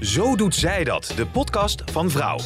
[0.00, 2.38] Zo doet zij dat, de podcast van Vrouw.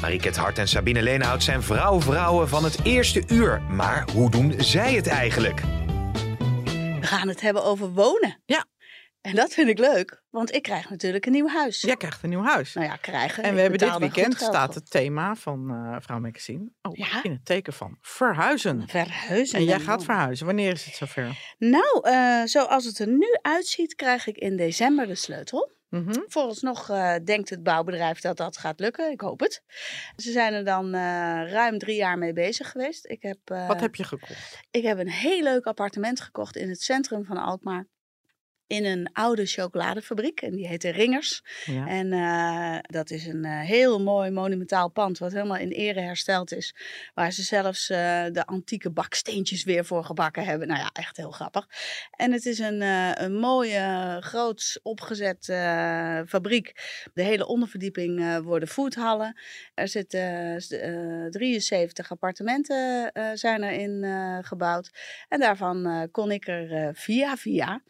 [0.00, 3.62] Mariket Hart en Sabine Leenhout zijn vrouw-vrouwen van het eerste uur.
[3.62, 5.60] Maar hoe doen zij het eigenlijk?
[7.00, 8.40] We gaan het hebben over wonen.
[8.46, 8.64] Ja.
[9.20, 11.80] En dat vind ik leuk, want ik krijg natuurlijk een nieuw huis.
[11.80, 12.74] Jij krijgt een nieuw huis.
[12.74, 13.42] Nou ja, krijgen.
[13.42, 17.22] en ik we hebben dit weekend staat het thema van eh Vrouw Magazine oh, Ja?
[17.22, 18.88] in het teken van verhuizen.
[18.88, 19.58] Verhuizen.
[19.58, 20.04] En jij gaat wonen.
[20.04, 20.46] verhuizen.
[20.46, 21.54] Wanneer is het zover?
[21.58, 25.78] Nou, eh, zoals het er nu uitziet, krijg ik in december de sleutel.
[25.90, 26.20] Mhm.
[26.26, 29.10] Vooralsnog eh, denkt het bouwbedrijf dat dat gaat lukken.
[29.10, 29.62] Ik hoop het.
[30.16, 31.00] Ze zijn er dan eh,
[31.52, 33.06] ruim drie jaar mee bezig geweest.
[33.06, 34.58] Ik heb, eh, Wat heb je gekocht?
[34.70, 37.86] ik heb een heel leuk appartement gekocht in het centrum van Alkmaar.
[38.70, 40.40] In een oude chocoladefabriek.
[40.40, 41.42] En die heette Ringers.
[41.64, 41.86] Ja.
[41.86, 46.52] En eh, dat is een eh, heel mooi monumentaal pand, wat helemaal in ere hersteld
[46.52, 46.74] is.
[47.14, 50.68] Waar ze zelfs eh, de antieke baksteentjes weer voor gebakken hebben.
[50.68, 51.68] Nou ja, echt heel grappig.
[52.10, 52.80] En het is een,
[53.22, 55.44] een mooie, groots opgezet
[56.26, 56.72] fabriek.
[57.14, 59.40] De hele onderverdieping worden foodhallen.
[59.74, 64.04] Er zitten eh, 73 appartementen zijn erin
[64.44, 64.90] gebouwd.
[65.28, 67.82] En daarvan kon ik er via via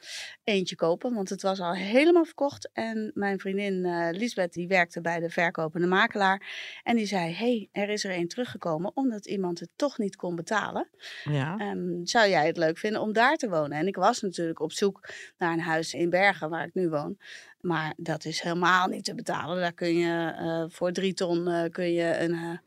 [0.44, 2.70] eentje kopen, want het was al helemaal verkocht.
[2.72, 6.42] En mijn vriendin uh, Lisbeth, die werkte bij de verkopende makelaar.
[6.82, 10.36] En die zei, hey, er is er een teruggekomen omdat iemand het toch niet kon
[10.36, 10.88] betalen.
[11.24, 11.70] Ja.
[11.70, 13.78] Um, zou jij het leuk vinden om daar te wonen?
[13.78, 17.18] En ik was natuurlijk op zoek naar een huis in Bergen, waar ik nu woon.
[17.60, 19.60] Maar dat is helemaal niet te betalen.
[19.60, 22.60] Daar kun je uh, voor drie ton uh, kun je een,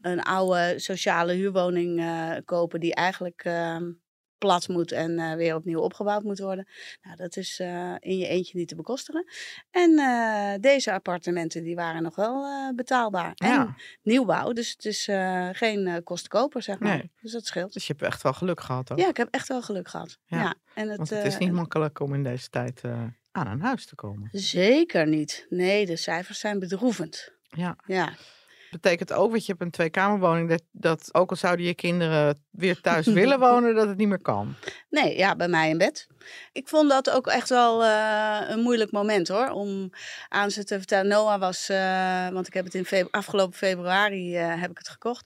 [0.00, 2.04] een oude sociale huurwoning
[2.44, 3.76] kopen die eigenlijk uh,
[4.42, 6.68] plat moet en uh, weer opnieuw opgebouwd moet worden.
[7.02, 9.24] Nou, dat is uh, in je eentje niet te bekostigen.
[9.70, 13.32] En uh, deze appartementen die waren nog wel betaalbaar.
[13.34, 13.60] Ja.
[13.60, 15.04] En nieuwbouw, dus het is
[15.58, 16.96] geen kostenkoper, zeg maar.
[16.96, 17.10] Nee.
[17.20, 17.72] Dus dat scheelt.
[17.72, 18.98] Dus je hebt echt wel geluk gehad ook.
[18.98, 20.18] Ja, ik heb echt wel geluk gehad.
[20.24, 20.40] Ja.
[20.42, 20.54] Ja.
[20.74, 23.60] En het, Want het is eh, niet makkelijk om in deze tijd eh, aan een
[23.60, 24.28] huis te komen.
[24.32, 25.46] Zeker niet.
[25.48, 27.32] Nee, de cijfers zijn bedroevend.
[27.42, 27.76] Ja.
[27.86, 28.12] Ja.
[28.72, 32.80] Betekent ook, want je hebt een tweekamerwoning, dat, dat ook al zouden je kinderen weer
[32.90, 34.54] thuis willen wonen, dat het niet meer kan.
[34.90, 36.06] Nee, ja, bij mij in bed.
[36.52, 39.48] Ik vond dat ook echt wel uh, een moeilijk moment hoor.
[39.48, 39.90] Om
[40.28, 41.08] aan ze te vertellen.
[41.08, 44.88] Noah was, uh, want ik heb het in febru afgelopen februari uh, heb ik het
[44.88, 45.24] gekocht.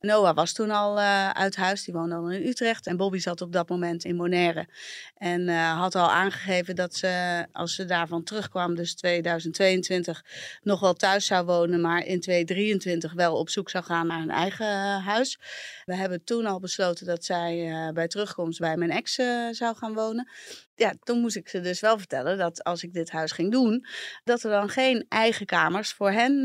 [0.00, 0.98] Noah was toen al
[1.32, 1.84] uit huis.
[1.84, 2.86] Die woonde al in Utrecht.
[2.86, 4.68] En Bobby zat op dat moment in Bonaire.
[5.16, 10.24] En had al aangegeven dat ze, als ze daarvan terugkwam, dus 2022,
[10.62, 11.80] nog wel thuis zou wonen.
[11.80, 15.38] Maar in 2023 wel op zoek zou gaan naar een eigen huis.
[15.84, 19.14] We hebben toen al besloten dat zij bij terugkomst bij mijn ex
[19.50, 20.28] zou gaan wonen
[20.78, 23.86] ja, toen moest ik ze dus wel vertellen dat als ik dit huis ging doen,
[24.24, 26.44] dat er dan geen eigen kamers voor hen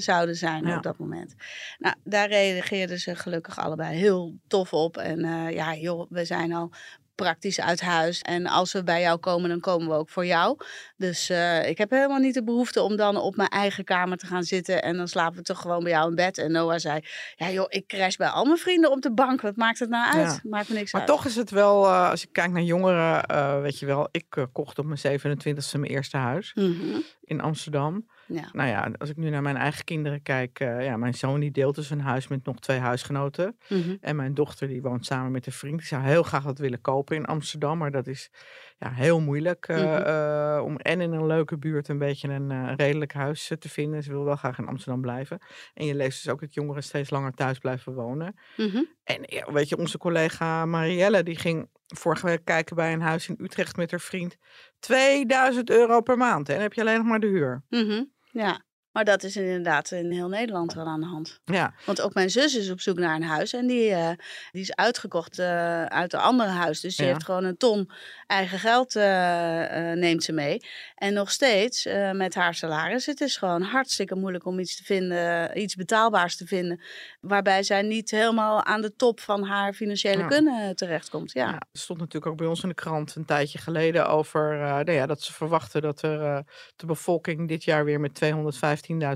[0.00, 0.76] zouden zijn Ja.
[0.76, 1.34] op dat moment.
[1.78, 4.96] Nou, daar reageerden ze gelukkig allebei heel tof op.
[4.96, 5.20] En
[5.52, 6.72] ja, joh, we zijn al
[7.16, 8.20] praktisch uit huis.
[8.20, 10.56] En als we bij jou komen, dan komen we ook voor jou.
[10.96, 14.26] Dus uh, ik heb helemaal niet de behoefte om dan op mijn eigen kamer te
[14.26, 14.82] gaan zitten.
[14.82, 16.38] En dan slapen we toch gewoon bij jou in bed.
[16.38, 17.00] En Noah zei,
[17.36, 19.40] ja joh, ik crash bij al mijn vrienden op de bank.
[19.40, 20.40] Wat maakt het nou uit?
[20.42, 20.48] Ja.
[20.50, 21.10] Maakt me niks Maar uit.
[21.10, 24.46] toch is het wel, uh, als je kijkt naar jongeren, uh, weet je wel, ik
[24.52, 27.02] kocht op mijn 27e mijn eerste huis Mm -hmm.
[27.20, 28.06] in Amsterdam.
[28.26, 28.48] Ja.
[28.52, 31.50] Nou ja, als ik nu naar mijn eigen kinderen kijk, uh, ja, mijn zoon die
[31.50, 33.56] deelt dus een huis met nog twee huisgenoten.
[33.68, 33.98] Mm -hmm.
[34.00, 35.78] En mijn dochter die woont samen met een vriend.
[35.78, 38.30] Die zou heel graag wat willen kopen in Amsterdam, maar dat is
[38.78, 40.08] ja, heel moeilijk uh, Mhm.
[40.08, 44.02] uh, om en in een leuke buurt een beetje een redelijk huis te vinden.
[44.02, 45.38] Ze wil wel graag in Amsterdam blijven.
[45.74, 48.34] En je leest dus ook dat jongeren steeds langer thuis blijven wonen.
[48.56, 48.82] Mhm.
[49.04, 53.28] En ja, weet je, onze collega Marielle die ging vorige week kijken bij een huis
[53.28, 54.36] in Utrecht met haar vriend.
[54.78, 56.48] 2000 euro per maand.
[56.48, 57.62] En dan heb je alleen nog maar de huur.
[57.68, 58.04] Mhm.
[58.36, 58.65] Ja,
[58.96, 61.40] maar dat is inderdaad in heel Nederland wel aan de hand.
[61.44, 64.10] Ja, Want ook mijn zus is op zoek naar een huis en die, eh,
[64.52, 66.80] die is uitgekocht eh, uit een ander huis.
[66.80, 67.12] Dus die Ja.
[67.12, 67.90] heeft gewoon een ton
[68.26, 70.60] eigen geld eh, neemt ze mee.
[70.94, 73.06] En nog steeds met haar salaris.
[73.06, 76.80] Het is gewoon hartstikke moeilijk om iets te vinden, iets betaalbaars te vinden.
[77.20, 80.26] Waarbij zij niet helemaal aan de top van haar financiële Ja.
[80.26, 81.32] kunnen terechtkomt.
[81.32, 81.46] Ja.
[81.46, 84.92] Ja, er stond natuurlijk ook bij ons in de krant een tijdje geleden over nou
[84.92, 86.44] ja, dat ze verwachten dat er,
[86.76, 88.14] de bevolking dit jaar weer met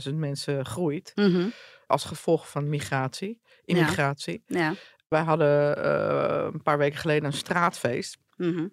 [0.09, 1.13] 215.000 mensen groeit.
[1.15, 1.49] Mhm.
[1.87, 4.43] Als gevolg van migratie, immigratie.
[4.47, 4.75] ja.
[5.09, 8.19] Wij hadden uh, een paar weken geleden een straatfeest.
[8.37, 8.67] Mhm.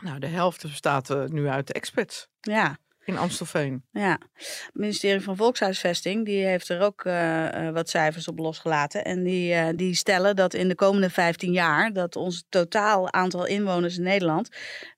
[0.00, 2.28] Nou, de helft bestaat uh, nu uit de expats.
[2.40, 2.78] Ja.
[3.10, 3.84] In Amstelveen.
[3.90, 9.04] Ja, het ministerie van Volkshuisvesting die heeft er ook uh, wat cijfers op losgelaten.
[9.04, 13.46] En die, uh, die stellen dat in de komende 15 jaar dat ons totaal aantal
[13.46, 14.48] inwoners in Nederland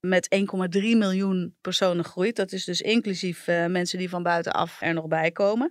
[0.00, 0.36] met
[0.74, 2.36] 1,3 miljoen personen groeit.
[2.36, 5.70] Dat is dus inclusief mensen die van buitenaf er nog bij komen.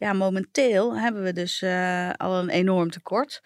[0.00, 3.40] Ja, momenteel hebben we dus uh, al een enorm tekort.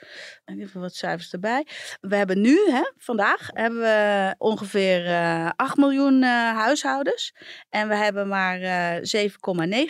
[0.45, 1.67] Even wat cijfers erbij.
[2.01, 7.35] We hebben nu, hè, vandaag, hebben we ongeveer uh, 8 miljoen uh, huishoudens.
[7.69, 8.59] En we hebben maar
[9.01, 9.01] 7,9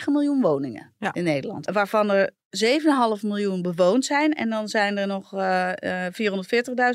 [0.05, 1.13] miljoen woningen ja.
[1.13, 1.71] in Nederland.
[1.71, 4.33] Waarvan er 7,5 miljoen bewoond zijn.
[4.33, 6.05] En dan zijn er nog uh, uh,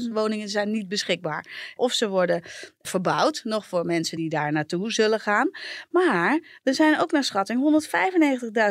[0.07, 1.73] 440.000 woningen zijn niet beschikbaar.
[1.77, 2.43] Of ze worden
[2.81, 5.51] verbouwd, nog voor mensen die daar naartoe zullen gaan.
[5.91, 7.83] Maar er zijn ook naar schatting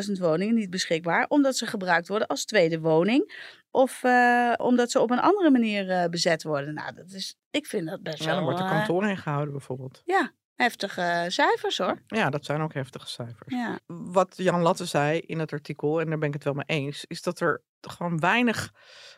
[0.08, 3.48] 195.000 woningen niet beschikbaar, omdat ze gebruikt worden als tweede woning.
[3.72, 6.74] Of uh, omdat ze op een andere manier uh, bezet worden.
[6.74, 8.36] Nou, dat is, ik vind dat best ja, wel...
[8.36, 10.02] dan wordt er kantoor ingehouden bijvoorbeeld.
[10.06, 10.32] Ja,
[10.64, 12.02] heftige cijfers hoor.
[12.08, 13.54] Ja, dat zijn ook heftige cijfers.
[13.56, 13.80] Ja.
[13.88, 17.06] Wat Jan Latte zei in het artikel, en daar ben ik het wel mee eens,
[17.08, 18.72] is dat er gewoon weinig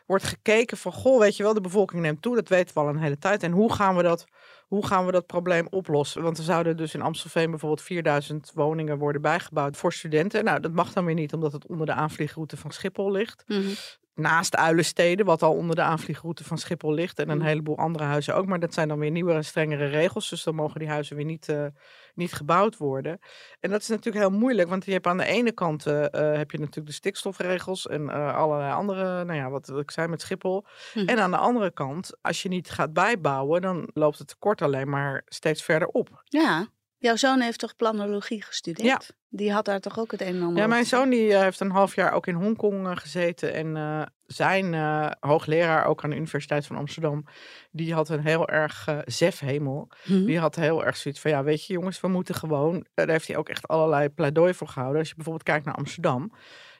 [0.06, 2.88] wordt gekeken van, goh, weet je wel, de bevolking neemt toe, dat weten we al
[2.88, 3.42] een hele tijd.
[3.42, 4.24] En hoe gaan we dat,
[4.66, 6.22] hoe gaan we dat probleem oplossen?
[6.22, 10.44] Want er zouden dus in Amstelveen bijvoorbeeld 4000 woningen worden bijgebouwd voor studenten.
[10.44, 13.44] Nou, dat mag dan weer niet, omdat het onder de aanvliegroute van Schiphol ligt.
[13.46, 13.74] Mm -hmm.
[14.14, 17.18] Naast Uilensteden, wat al onder de aanvliegroute van Schiphol ligt.
[17.18, 18.46] En een heleboel andere huizen ook.
[18.46, 20.28] Maar dat zijn dan weer nieuwere en strengere regels.
[20.28, 21.66] Dus dan mogen die huizen weer niet, uh,
[22.14, 23.18] niet gebouwd worden.
[23.60, 24.68] En dat is natuurlijk heel moeilijk.
[24.68, 27.86] Want je hebt aan de ene kant uh, uh, heb je natuurlijk de stikstofregels.
[27.86, 30.64] En allerlei andere, nou ja, wat, wat ik zei met Schiphol.
[30.92, 30.98] Hm.
[30.98, 33.62] En aan de andere kant, als je niet gaat bijbouwen.
[33.62, 36.22] Dan loopt het tekort alleen maar steeds verder op.
[36.24, 36.66] Ja,
[36.98, 39.06] jouw zoon heeft toch planologie gestudeerd?
[39.06, 39.20] Ja.
[39.34, 41.60] Die had daar toch ook het een en ander Ja, mijn zoon die, uh, heeft
[41.60, 43.54] een half jaar ook in Hongkong uh, gezeten.
[43.54, 44.74] En uh, zijn
[45.20, 47.24] hoogleraar, ook aan de Universiteit van Amsterdam,
[47.70, 49.88] die had een heel erg zefhemel.
[50.04, 50.24] Mhm.
[50.24, 52.86] Die had heel erg zoiets van, ja, weet je jongens, we moeten gewoon...
[52.94, 54.98] daar heeft hij ook echt allerlei pleidooi voor gehouden.
[54.98, 56.32] Als je bijvoorbeeld kijkt naar Amsterdam.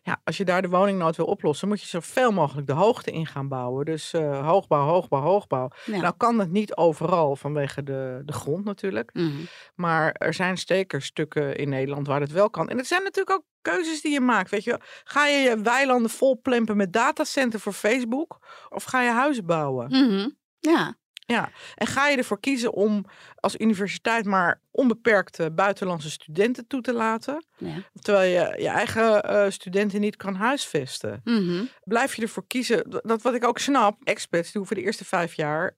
[0.04, 3.26] Ja, als je daar de woningnood wil oplossen, moet je zoveel mogelijk de hoogte in
[3.26, 3.84] gaan bouwen.
[3.84, 5.70] Dus uh, hoogbouw, hoogbouw, hoogbouw.
[5.84, 6.00] Ja.
[6.00, 9.14] Nou kan het niet overal vanwege de, de grond natuurlijk.
[9.14, 9.46] Mm -hmm.
[9.74, 12.68] Maar er zijn stekerstukken in Nederland waar het wel kan.
[12.68, 14.50] En het zijn natuurlijk ook keuzes die je maakt.
[14.50, 18.38] Weet je, ga je je weilanden vol plempen met datacenter voor Facebook?
[18.68, 19.86] Of ga je huizen bouwen?
[19.88, 20.36] Mm -hmm.
[20.58, 20.94] Ja.
[21.26, 23.04] Ja, en ga je ervoor kiezen om
[23.36, 27.74] als universiteit maar onbeperkte buitenlandse studenten toe te laten, ja.
[28.00, 31.20] terwijl je je eigen uh, studenten niet kan huisvesten?
[31.24, 31.68] Mm -hmm.
[31.84, 35.34] Blijf je ervoor kiezen, dat wat ik ook snap, expats die hoeven de eerste vijf
[35.34, 35.74] jaar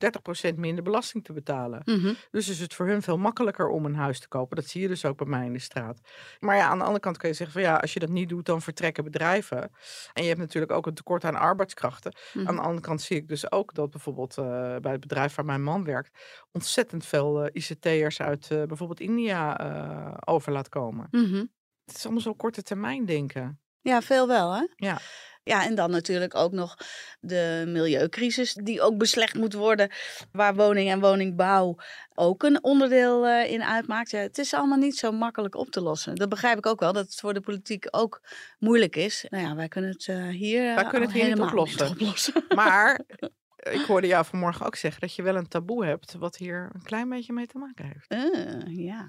[0.52, 1.82] 30% minder belasting te betalen.
[1.84, 2.16] Mm -hmm.
[2.30, 4.56] Dus is het voor hun veel makkelijker om een huis te kopen.
[4.56, 6.00] Dat zie je dus ook bij mij in de straat.
[6.40, 8.28] Maar ja, aan de andere kant kun je zeggen van ja, als je dat niet
[8.28, 9.70] doet, dan vertrekken bedrijven.
[10.12, 12.12] En je hebt natuurlijk ook een tekort aan arbeidskrachten.
[12.14, 12.38] Mhm.
[12.38, 12.48] Mm -hmm.
[12.48, 14.44] Aan de andere kant zie ik dus ook dat bijvoorbeeld uh,
[14.76, 16.18] bij het bedrijf waar mijn man werkt,
[16.52, 21.08] ontzettend veel uh, ICT'ers uit uh, bijvoorbeeld India uh, over laat komen.
[21.10, 21.52] Mm -hmm.
[21.84, 23.60] Het is allemaal zo korte termijn denken.
[23.80, 24.66] Ja, veel wel hè?
[24.76, 25.00] Ja.
[25.44, 26.76] Ja, en dan natuurlijk ook nog
[27.20, 29.90] de milieucrisis, die ook beslecht moet worden,
[30.32, 31.76] waar woning en woningbouw
[32.14, 34.10] ook een onderdeel uh, in uitmaakt.
[34.10, 36.14] Ja, het is allemaal niet zo makkelijk op te lossen.
[36.14, 38.20] Dat begrijp ik ook wel, dat het voor de politiek ook
[38.58, 39.26] moeilijk is.
[39.28, 41.84] Nou ja, wij kunnen het uh, hier, wij kunnen het hier niet oplossen.
[41.84, 42.44] niet oplossen.
[42.54, 43.00] Maar
[43.70, 46.82] ik hoorde jou vanmorgen ook zeggen dat je wel een taboe hebt, wat hier een
[46.82, 48.34] klein beetje mee te maken heeft.
[48.34, 49.06] Uh, ja.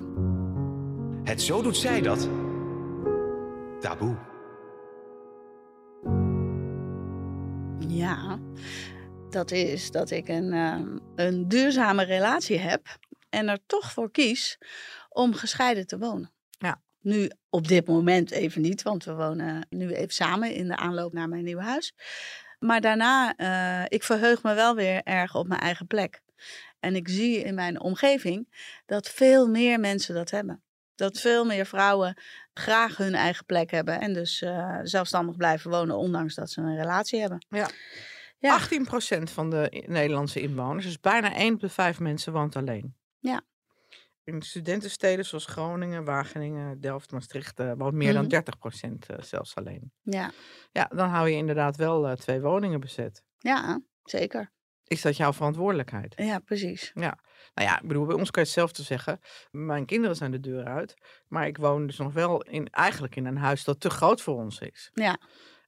[1.24, 2.30] Het zo doet zij dat.
[3.80, 4.18] Taboe.
[7.88, 8.40] Ja,
[9.30, 10.80] dat is dat ik een, uh,
[11.16, 12.98] een duurzame relatie heb
[13.30, 14.58] en er toch voor kies
[15.10, 16.32] om gescheiden te wonen.
[16.50, 16.82] Ja.
[17.02, 21.14] Nu op dit moment even niet, want we wonen nu even samen in de aanloop
[21.14, 21.94] naar mijn nieuwe huis.
[22.66, 26.22] Maar daarna, uh, ik verheug me wel weer erg op mijn eigen plek.
[26.80, 28.48] En ik zie in mijn omgeving
[28.86, 30.64] dat veel meer mensen dat hebben.
[30.96, 32.22] Dat veel meer vrouwen
[32.54, 34.00] graag hun eigen plek hebben.
[34.00, 37.46] En dus uh, zelfstandig blijven wonen, ondanks dat ze een relatie hebben.
[37.50, 37.70] Ja.
[38.38, 38.60] Ja.
[38.60, 42.96] 18% van de Nederlandse inwoners, dus bijna 1 op de 5 mensen, woont alleen.
[43.20, 43.42] Ja.
[44.26, 48.28] In studentensteden zoals Groningen, Wageningen, Delft, Maastricht uh, woont meer Mhm.
[48.28, 48.44] dan
[48.90, 49.92] 30% uh, zelfs alleen.
[50.02, 50.32] Ja,
[50.72, 53.24] Ja, dan hou je inderdaad wel uh, twee woningen bezet.
[53.38, 54.54] ja zeker.
[54.88, 56.14] Is dat jouw verantwoordelijkheid?
[56.18, 56.92] Ja, precies.
[56.94, 57.14] Nou
[57.54, 59.20] ja, ik bedoel, bij ons kan je hetzelfde zeggen.
[59.52, 60.96] Mijn kinderen zijn de deur uit.
[61.28, 64.36] Maar ik woon dus nog wel in, eigenlijk in een huis dat te groot voor
[64.36, 64.90] ons is.
[64.94, 65.18] Ja.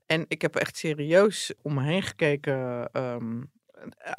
[0.06, 2.90] En ik heb echt serieus om me heen gekeken.
[2.92, 3.48] ehm, eh,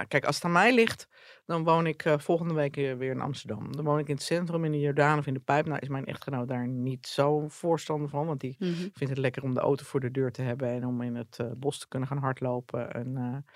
[0.09, 1.09] kijk, als het aan mij ligt,
[1.47, 3.73] dan woon ik eh, volgende week eh, weer in Amsterdam.
[3.77, 5.67] Dan woon ik in het centrum, in de Jordaan of in de Pijp.
[5.67, 8.27] Nou is mijn echtgenoot daar niet zo voorstander van.
[8.27, 8.73] Want die Mhm.
[8.73, 10.69] vindt het lekker om de auto voor de deur te hebben.
[10.69, 12.93] En om in het eh, bos te kunnen gaan hardlopen.
[12.93, 13.53] En eh,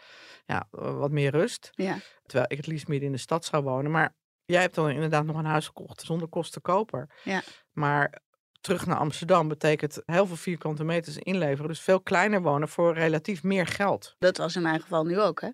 [0.46, 1.70] ja, wat meer rust.
[1.72, 1.96] Ja.
[2.22, 3.90] Terwijl ik het liefst midden in de stad zou wonen.
[3.90, 7.10] Maar jij hebt dan inderdaad nog een huis gekocht zonder kostenkoper.
[7.24, 7.42] Ja.
[7.72, 8.20] Maar
[8.62, 11.68] terug naar Amsterdam betekent heel veel vierkante meters inleveren.
[11.68, 14.16] Dus veel kleiner wonen voor relatief meer geld.
[14.18, 15.48] Dat was in mijn geval nu ook, hè?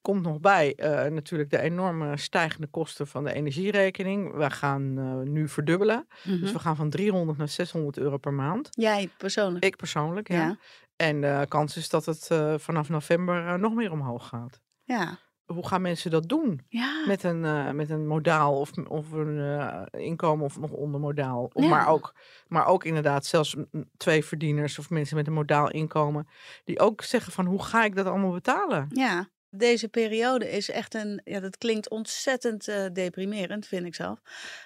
[0.00, 4.34] Komt nog bij eh, natuurlijk de enorme stijgende kosten van de energierekening.
[4.34, 6.06] We gaan eh, nu verdubbelen.
[6.24, 6.40] Mhm.
[6.40, 8.68] Dus we gaan van 300 naar 600 euro per maand.
[8.70, 9.64] Jij persoonlijk?
[9.64, 10.36] Ik persoonlijk, ja.
[10.36, 10.58] ja.
[10.96, 14.60] En de kans is dat het eh, vanaf november eh, nog meer omhoog gaat.
[14.82, 15.18] Ja.
[15.46, 16.60] Hoe gaan mensen dat doen?
[16.68, 17.04] Ja.
[17.06, 21.50] Met een, eh, met een modaal of, of een eh, inkomen of nog onder modaal.
[21.52, 21.68] Of Ja.
[21.68, 22.14] maar, ook,
[22.48, 23.56] maar ook inderdaad zelfs
[23.96, 26.28] twee verdieners of mensen met een modaal inkomen.
[26.64, 28.86] Die ook zeggen van hoe ga ik dat allemaal betalen?
[28.88, 34.20] Ja, deze periode is echt een, ja, dat klinkt ontzettend eh, deprimerend, vind ik zelf.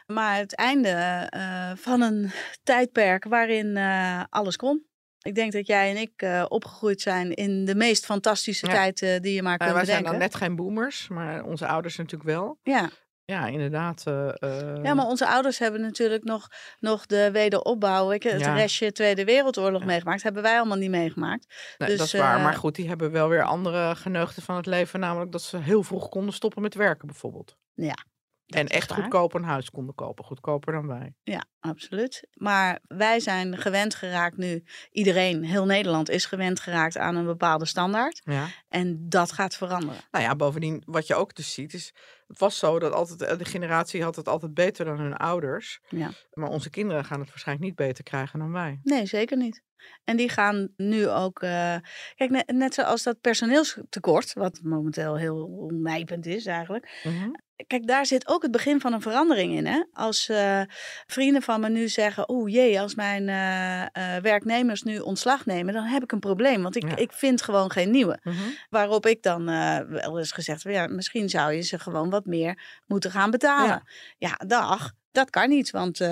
[0.06, 1.26] Maar het einde
[1.76, 2.30] van een
[2.62, 3.76] tijdperk waarin
[4.30, 4.87] alles kon.
[5.28, 8.72] Ik denk dat jij en ik eh, opgegroeid zijn in de meest fantastische Ja.
[8.72, 10.10] tijd eh, die je maar kunt wij zijn bedenken.
[10.10, 12.58] dan net geen boomers, maar onze ouders natuurlijk wel.
[12.62, 12.90] Ja.
[13.24, 14.02] Ja, inderdaad.
[14.06, 14.28] eh,
[14.82, 18.54] ja, maar onze ouders hebben natuurlijk nog, nog de wederopbouw, je, het Ja.
[18.54, 19.86] restje Tweede Wereldoorlog Ja.
[19.86, 20.22] meegemaakt.
[20.22, 21.46] Hebben wij allemaal niet meegemaakt.
[21.78, 22.40] nee, dus, dat is waar.
[22.40, 25.00] Maar goed, die hebben wel weer andere geneugten van het leven.
[25.00, 27.56] Namelijk dat ze heel vroeg konden stoppen met werken bijvoorbeeld.
[27.74, 27.96] Ja,
[28.48, 28.98] En echt waar.
[28.98, 30.24] goedkoop een huis konden kopen.
[30.24, 31.14] Goedkoper dan wij.
[31.22, 32.28] Ja, absoluut.
[32.34, 34.64] Maar wij zijn gewend geraakt nu.
[34.90, 38.20] Iedereen, heel Nederland, is gewend geraakt aan een bepaalde standaard.
[38.24, 38.46] Ja.
[38.68, 40.00] En dat gaat veranderen.
[40.10, 41.92] Nou ja, bovendien, wat je ook dus ziet, is.
[42.28, 45.80] Het was zo dat altijd, eh, de generatie had het altijd beter dan hun ouders.
[45.88, 46.10] Ja.
[46.32, 48.80] Maar onze kinderen gaan het waarschijnlijk niet beter krijgen dan wij.
[48.82, 49.62] Nee, zeker niet.
[50.04, 51.42] En die gaan nu ook.
[51.42, 51.76] eh,
[52.14, 57.00] kijk, net, net zoals dat personeelstekort, wat momenteel heel nijpend is eigenlijk.
[57.04, 57.30] Mhm.
[57.66, 59.66] Kijk, daar zit ook het begin van een verandering in.
[59.66, 59.84] Hè?
[59.92, 60.62] Als eh,
[61.06, 63.24] vrienden van me nu zeggen: Oeh jee, als mijn
[64.22, 66.62] werknemers nu ontslag nemen, dan heb ik een probleem.
[66.62, 66.96] Want ik, Ja.
[66.96, 68.18] ik vind gewoon geen nieuwe.
[68.22, 68.36] Mhm.
[68.68, 69.44] Waarop ik dan
[69.88, 73.82] wel eens gezegd heb, ja, misschien zou je ze gewoon wat meer moeten gaan betalen.
[74.18, 76.08] Ja, dag, dat kan niet, want eh,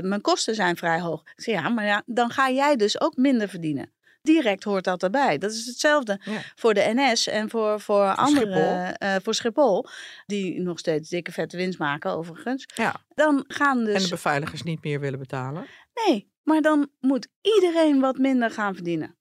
[0.00, 1.20] mijn kosten zijn vrij hoog.
[1.20, 3.92] Ik zeg, ja, maar ja, dan ga jij dus ook minder verdienen.
[4.22, 5.38] Direct hoort dat erbij.
[5.38, 6.40] Dat is hetzelfde Ja.
[6.54, 8.94] voor de NS en voor, voor, andere, Schiphol.
[9.08, 9.86] eh, voor Schiphol,
[10.26, 12.66] die nog steeds dikke vette winst maken overigens.
[12.74, 12.94] Ja.
[13.14, 15.66] Dan gaan En dus, de beveiligers niet meer willen betalen.
[16.06, 19.16] nee, maar dan moet iedereen wat minder gaan verdienen.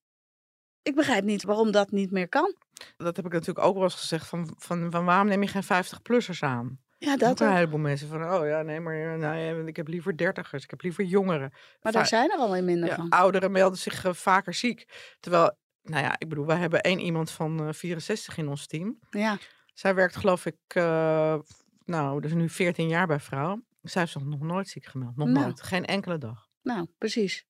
[0.82, 2.56] Ik begrijp niet waarom dat niet meer kan.
[2.98, 4.28] Dat heb ik natuurlijk ook wel eens gezegd.
[4.28, 6.80] Van, van, van waarom neem je geen 50-plussers aan?
[6.98, 9.88] Ja, Dat ook een heleboel mensen van, oh ja, nee, maar eh, nee, ik heb
[9.88, 11.50] liever dertigers, ik heb liever jongeren.
[11.50, 13.10] Maar Va- daar zijn er alweer minder ja, van.
[13.10, 15.16] ouderen melden zich eh, vaker ziek.
[15.20, 19.00] Terwijl, nou ja, ik bedoel, wij hebben één iemand van eh, 64 in ons team.
[19.10, 19.38] Ja.
[19.74, 21.36] Zij werkt geloof ik, eh,
[21.86, 23.62] nou, dus nu 14 jaar bij vrouw.
[23.82, 25.16] Zij heeft zich nog nooit ziek gemeld.
[25.18, 25.46] Nog Nou.
[25.46, 25.62] nooit.
[25.62, 26.48] Geen enkele dag.
[26.62, 27.46] Nou, precies.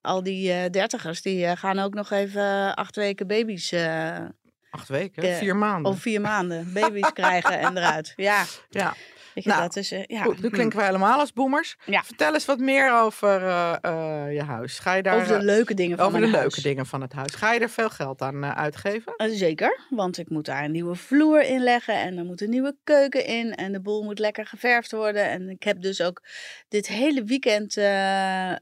[0.00, 4.24] Al die eh, dertigers, die eh, gaan ook nog even eh, acht weken baby's, eh,
[4.70, 5.92] Acht weken, vier maanden.
[5.92, 8.12] of vier maanden baby's krijgen en eruit.
[8.16, 8.94] Ja, Ja,
[9.34, 10.22] weet je, Nou, dat is, ja.
[10.22, 10.42] goed.
[10.42, 11.76] Nu klinken wij helemaal als boomers.
[11.84, 12.02] Ja.
[12.04, 14.78] Vertel eens wat meer over eh, eh, je huis.
[14.78, 15.14] Ga je daar...
[15.14, 16.64] Over de eh, leuke dingen van over de mijn leuke huis.
[16.64, 17.34] dingen van het huis.
[17.34, 19.14] Ga je er veel geld aan uitgeven?
[19.16, 22.76] Zeker, want ik moet daar een nieuwe vloer in leggen en er moet een nieuwe
[22.84, 25.30] keuken in en de boel moet lekker geverfd worden.
[25.30, 26.22] En ik heb dus ook
[26.68, 27.76] dit hele weekend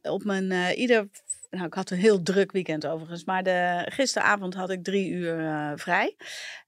[0.02, 1.08] op mijn ieder.
[1.56, 5.38] Nou, ik had een heel druk weekend overigens, maar de, gisteravond had ik drie uur
[5.38, 6.16] eh, vrij.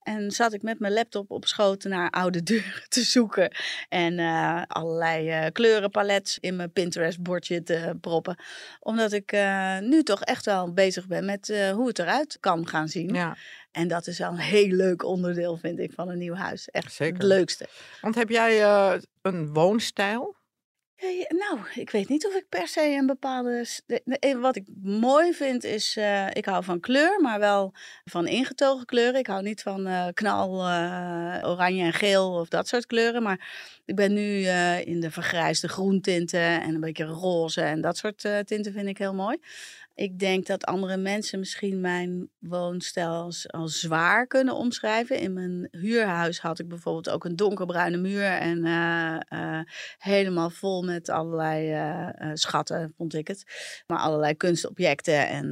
[0.02, 3.57] En zat ik met mijn laptop op schoot naar oude deuren te zoeken.
[3.88, 8.38] En eh, allerlei eh, kleurenpalets in mijn Pinterest-bordje te proppen.
[8.80, 9.37] Omdat ik
[9.80, 13.14] nu toch echt wel bezig ben met hoe het eruit kan gaan zien.
[13.14, 13.37] Ja,
[13.73, 16.68] En dat is wel een heel leuk onderdeel, vind ik, van een nieuw huis.
[16.68, 17.14] Echt Zeker.
[17.14, 17.66] het leukste.
[18.00, 18.62] want heb jij
[19.23, 20.38] een woonstijl?
[21.28, 23.66] Nou, ik weet niet of ik per se een bepaalde.
[24.04, 27.72] eh, Wat ik mooi vind is, eh, ik hou van kleur, maar wel
[28.04, 29.20] van ingetogen kleuren.
[29.20, 30.50] Ik hou niet van eh, knal,
[31.44, 33.22] oranje en geel of dat soort kleuren.
[33.22, 33.48] Maar
[33.84, 34.46] ik ben nu
[34.84, 39.14] in de vergrijsde groentinten en een beetje roze en dat soort tinten vind ik heel
[39.14, 39.38] mooi.
[39.98, 45.18] Ik denk dat andere mensen misschien mijn woonstijl als, zwaar kunnen omschrijven.
[45.18, 49.64] In mijn huurhuis had ik bijvoorbeeld ook een donkerbruine muur en eh, eh,
[49.98, 53.44] helemaal vol met allerlei eh, schatten, vond ik het.
[53.86, 55.48] Maar allerlei kunstobjecten en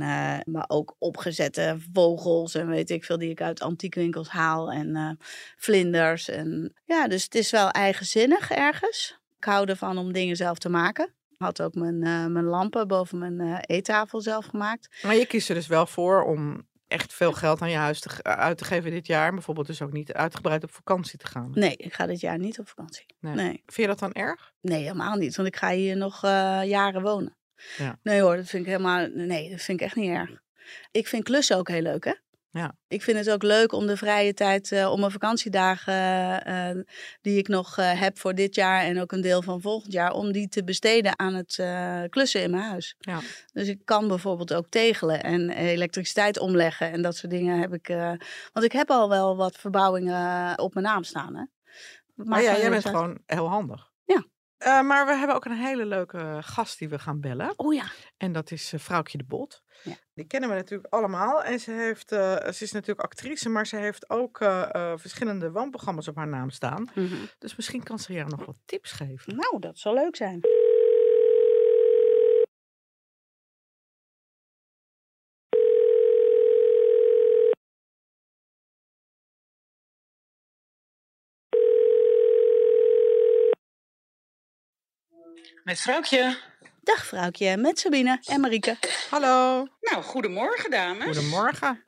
[0.47, 5.19] maar ook opgezette vogels en weet ik veel die ik uit antiekwinkels haal en
[5.57, 6.29] vlinders.
[6.29, 9.19] En, ja, dus het is wel eigenzinnig ergens.
[9.37, 11.15] Ik hou ervan om dingen zelf te maken.
[11.37, 14.99] Had ook mijn, eh, mijn lampen boven mijn eh, eettafel zelf gemaakt.
[15.03, 18.09] Maar je kiest er dus wel voor om echt veel geld aan je huis te,
[18.09, 19.33] ge- uit te geven dit jaar.
[19.33, 21.51] Bijvoorbeeld dus ook niet uitgebreid op vakantie te gaan.
[21.55, 23.07] Nee, ik ga dit jaar niet op vakantie.
[23.21, 23.35] Nee.
[23.35, 24.53] Nee, Vind je dat dan erg?
[24.61, 25.37] nee helemaal niet.
[25.37, 27.37] Want ik ga hier nog eh, jaren wonen.
[27.77, 27.99] Ja.
[28.03, 29.07] Nee hoor, dat vind ik helemaal.
[29.15, 30.31] Nee, dat vind ik echt niet erg.
[30.91, 32.13] Ik vind klussen ook heel leuk, hè?
[32.57, 32.75] Ja.
[32.89, 35.95] Ik vind het ook leuk om de vrije tijd, uh, om mijn vakantiedagen
[36.49, 36.85] uh,
[37.21, 40.13] die ik nog uh, heb voor dit jaar en ook een deel van volgend jaar,
[40.13, 41.55] om die te besteden aan het
[42.11, 42.95] klussen in mijn huis.
[42.99, 43.21] Ja.
[43.53, 47.87] Dus ik kan bijvoorbeeld ook tegelen en elektriciteit omleggen en dat soort dingen heb ik.
[48.53, 51.37] want ik heb al wel wat verbouwingen op mijn naam staan.
[51.37, 51.45] Hè?
[52.15, 53.86] Maar ja, jij bent gewoon heel handig.
[54.59, 57.53] Uh, maar we hebben ook een hele leuke gast die we gaan bellen.
[57.57, 57.85] Oh ja.
[58.17, 59.63] En dat is uh, Vrouwtje de Bot.
[59.83, 59.97] Ja.
[60.15, 61.43] Die kennen we natuurlijk allemaal.
[61.43, 64.39] En ze, heeft, uh, ze is natuurlijk actrice, maar ze heeft ook
[64.95, 66.91] verschillende woonprogramma's op haar naam staan.
[66.95, 67.29] Mm -hmm.
[67.39, 69.37] Dus misschien kan ze jou nog wat tips geven.
[69.37, 70.41] Nou, dat zou leuk zijn.
[85.65, 86.39] Met vrouwtje.
[86.83, 88.77] Dag vrouwtje, met Sabine en Marieke.
[89.11, 89.67] Hallo.
[89.81, 91.05] Nou, goedemorgen dames.
[91.05, 91.85] Goedemorgen.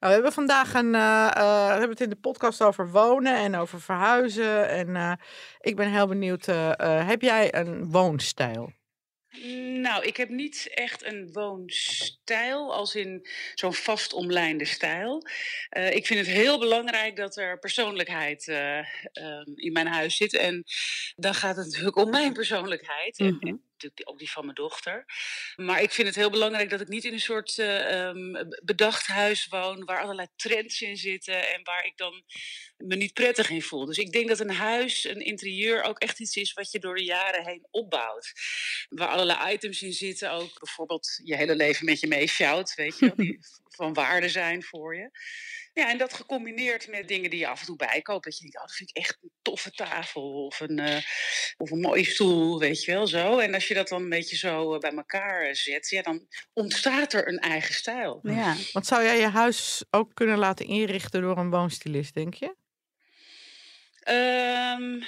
[0.00, 3.36] Nou, we hebben vandaag een, uh, uh, we hebben het in de podcast over wonen
[3.36, 4.68] en over verhuizen.
[4.68, 5.12] En uh,
[5.60, 6.46] ik ben heel benieuwd,
[7.06, 8.72] heb jij een woonstijl?
[9.80, 15.26] Nou, ik heb niet echt een woonstijl, als in zo'n vast omlijnde stijl.
[15.76, 18.84] Uh, ik vind het heel belangrijk dat er persoonlijkheid uh, uh,
[19.54, 20.36] in mijn huis zit.
[20.36, 20.64] En
[21.16, 23.16] dan gaat het natuurlijk om mijn persoonlijkheid.
[23.82, 25.04] Natuurlijk ook die van mijn dochter.
[25.56, 29.46] Maar ik vind het heel belangrijk dat ik niet in een soort um, bedacht huis
[29.46, 29.84] woon...
[29.84, 32.22] waar allerlei trends in zitten en waar ik dan
[32.76, 33.84] me niet prettig in voel.
[33.86, 36.94] Dus ik denk dat een huis, een interieur ook echt iets is wat je door
[36.94, 38.32] de jaren heen opbouwt.
[38.88, 43.12] Waar allerlei items in zitten, ook bijvoorbeeld je hele leven met je meesjouwt, weet je,
[43.16, 43.38] die
[43.76, 45.10] van waarde zijn voor je.
[45.72, 48.24] Ja, en dat gecombineerd met dingen die je af en toe bijkoopt.
[48.24, 50.96] Dat je denkt, oh, dat vind ik echt een toffe tafel of een, uh,
[51.56, 53.38] of een mooie stoel, weet je wel, zo.
[53.38, 57.28] En als je dat dan een beetje zo bij elkaar zet, ja, dan ontstaat er
[57.28, 58.20] een eigen stijl.
[58.22, 58.56] Ja.
[58.72, 62.54] Want zou jij je huis ook kunnen laten inrichten door een woonstilist, denk je?
[64.08, 65.04] Um,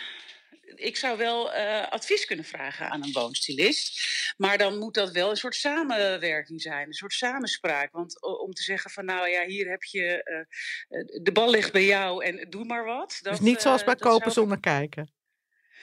[0.79, 4.07] ik zou wel uh, advies kunnen vragen aan een woonstilist.
[4.37, 7.93] Maar dan moet dat wel een soort samenwerking zijn, een soort samenspraak.
[7.93, 10.47] Want om te zeggen van nou ja, hier heb je,
[10.89, 13.19] uh, de bal ligt bij jou en doe maar wat.
[13.23, 14.33] Dat, dus niet zoals bij kopen zou...
[14.33, 15.17] zonder kijken.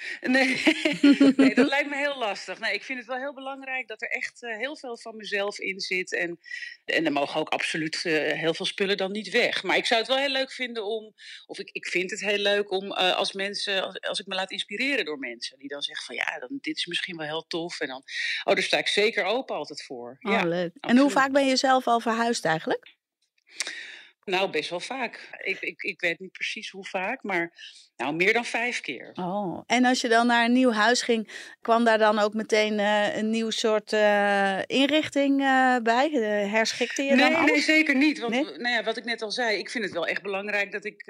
[0.22, 0.64] Nee,
[1.36, 2.60] nee, dat lijkt me heel lastig.
[2.60, 5.60] Nee, ik vind het wel heel belangrijk dat er echt uh, heel veel van mezelf
[5.60, 6.14] in zit.
[6.14, 6.40] En,
[6.86, 9.64] en er mogen ook absoluut uh, heel veel spullen dan niet weg.
[9.64, 11.14] Maar ik zou het wel heel leuk vinden om,
[11.46, 14.36] of ik, ik vind het heel leuk om uh, als mensen, als, als, ik me
[14.36, 15.60] laat inspireren door mensen.
[15.60, 17.80] Die dan zeggen van ja, dan, dit is misschien wel heel tof.
[17.80, 18.04] En dan,
[18.44, 20.18] oh, daar sta ik zeker open altijd voor.
[20.20, 20.50] Oh, ja, leuk.
[20.50, 20.78] absoluut.
[20.80, 22.94] En hoe vaak ben je zelf al verhuisd eigenlijk?
[24.24, 25.30] Nou, best wel vaak.
[25.44, 27.54] Ik, ik, ik weet niet precies hoe vaak, maar
[27.98, 29.12] nou, meer dan vijf keer.
[29.14, 32.80] Oh, en als je dan naar een nieuw huis ging, kwam daar dan ook meteen
[32.80, 36.10] uh, een nieuw soort uh, inrichting uh, bij?
[36.52, 37.52] herschikte je nee, dan alles?
[37.52, 38.20] Nee, zeker niet.
[38.20, 38.44] Want Nee?
[38.44, 41.06] nou ja, wat ik net al zei, ik vind het wel echt belangrijk dat ik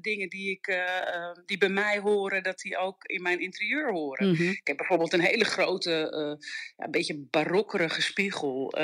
[0.00, 0.84] dingen die, ik,
[1.46, 4.30] die bij mij horen, dat die ook in mijn interieur horen.
[4.30, 4.42] Mhm.
[4.48, 5.90] Ik heb bijvoorbeeld een hele grote,
[6.76, 8.74] ja, een beetje barokkerige spiegel,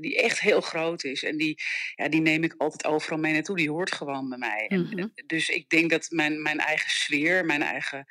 [0.00, 1.22] die echt heel groot is.
[1.22, 1.62] En die,
[1.94, 3.56] ja, die neem ik altijd overal mee naartoe.
[3.56, 4.66] Die hoort gewoon bij mij.
[4.68, 5.06] En, Mhm.
[5.26, 8.06] dus ik denk dat mijn, mijn eigen sfeer, mijn eigen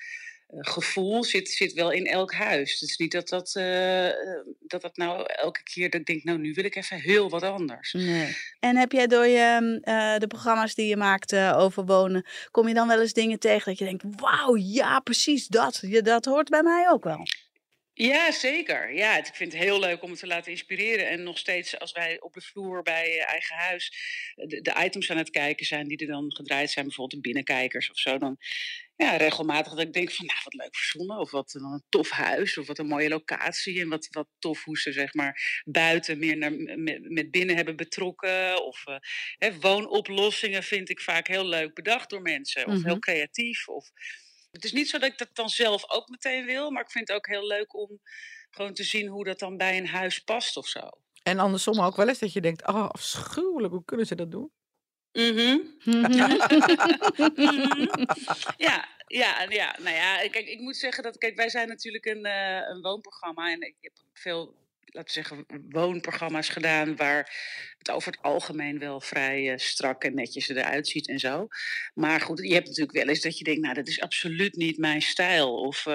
[0.49, 2.81] uh, gevoel zit, zit wel in elk huis.
[2.81, 4.09] Is niet dat dat, uh,
[4.59, 7.43] dat dat nou elke keer dat ik denk, nou nu wil ik even heel wat
[7.43, 7.93] anders.
[7.93, 8.37] Nee.
[8.59, 12.73] En heb jij door je, uh, de programma's die je maakt over wonen, kom je
[12.73, 15.79] dan wel eens dingen tegen dat je denkt, wauw, ja precies dat.
[15.81, 17.27] Je, dat hoort bij mij ook wel.
[18.01, 18.93] Ja, zeker.
[18.93, 21.09] Ja, ik vind het heel leuk om het te laten inspireren.
[21.09, 23.93] En nog steeds als wij op de vloer bij eigen huis
[24.35, 27.89] de, de, items aan het kijken zijn die er dan gedraaid zijn, bijvoorbeeld de binnenkijkers
[27.89, 28.37] of zo, dan
[28.95, 31.19] ja, regelmatig dat ik denk van, nou, wat leuk verzonnen.
[31.19, 33.81] Of wat een tof huis, of wat een mooie locatie.
[33.81, 37.75] En wat, wat tof hoe ze, zeg maar, buiten meer naar, met, met binnen hebben
[37.75, 38.65] betrokken.
[38.65, 38.95] Of uh,
[39.37, 42.61] hè, woonoplossingen vind ik vaak heel leuk bedacht door mensen.
[42.61, 42.75] Of Mhm.
[42.75, 42.91] mm -hmm.
[42.91, 43.67] heel creatief.
[43.67, 43.91] Of...
[44.51, 46.71] Het is niet zo dat ik dat dan zelf ook meteen wil.
[46.71, 47.99] Maar ik vind het ook heel leuk om
[48.49, 50.89] gewoon te zien hoe dat dan bij een huis past of zo.
[51.23, 54.51] En andersom ook wel eens dat je denkt, oh, afschuwelijk, hoe kunnen ze dat doen?
[55.11, 55.77] Mm -hmm.
[58.67, 62.25] ja, ja, ja, nou ja, kijk, ik moet zeggen dat, kijk, wij zijn natuurlijk een,
[62.25, 64.55] uh, een woonprogramma en ik heb veel,
[64.91, 67.37] laten we zeggen, woonprogramma's gedaan waar
[67.77, 71.47] het over het algemeen wel vrij uh, strak en netjes eruit ziet en zo.
[71.93, 74.77] Maar goed, je hebt natuurlijk wel eens dat je denkt, nou, dat is absoluut niet
[74.77, 75.55] mijn stijl.
[75.55, 75.93] Of, uh,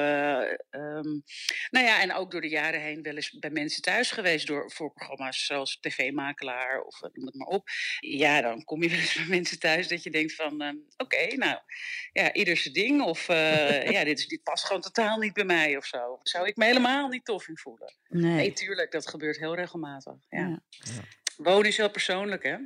[0.70, 1.22] um,
[1.70, 4.72] nou ja, en ook door de jaren heen wel eens bij mensen thuis geweest door,
[4.72, 7.68] voor programma's zoals tv-makelaar of uh, noem het maar op.
[8.00, 11.14] Ja, dan kom je wel eens bij mensen thuis dat je denkt van, um, oké,
[11.16, 11.58] okay, nou,
[12.12, 13.02] ja, ieder zijn ding.
[13.02, 16.18] Of ja, dit, dit past gewoon totaal niet bij mij of zo.
[16.22, 17.94] Zou ik me helemaal niet tof in voelen.
[18.08, 18.32] Nee.
[18.32, 20.14] nee tuurlijk, dat gebeurt heel regelmatig.
[20.28, 20.48] Ja.
[20.48, 20.60] Ja.
[21.36, 22.56] Wonen is heel persoonlijk, hè?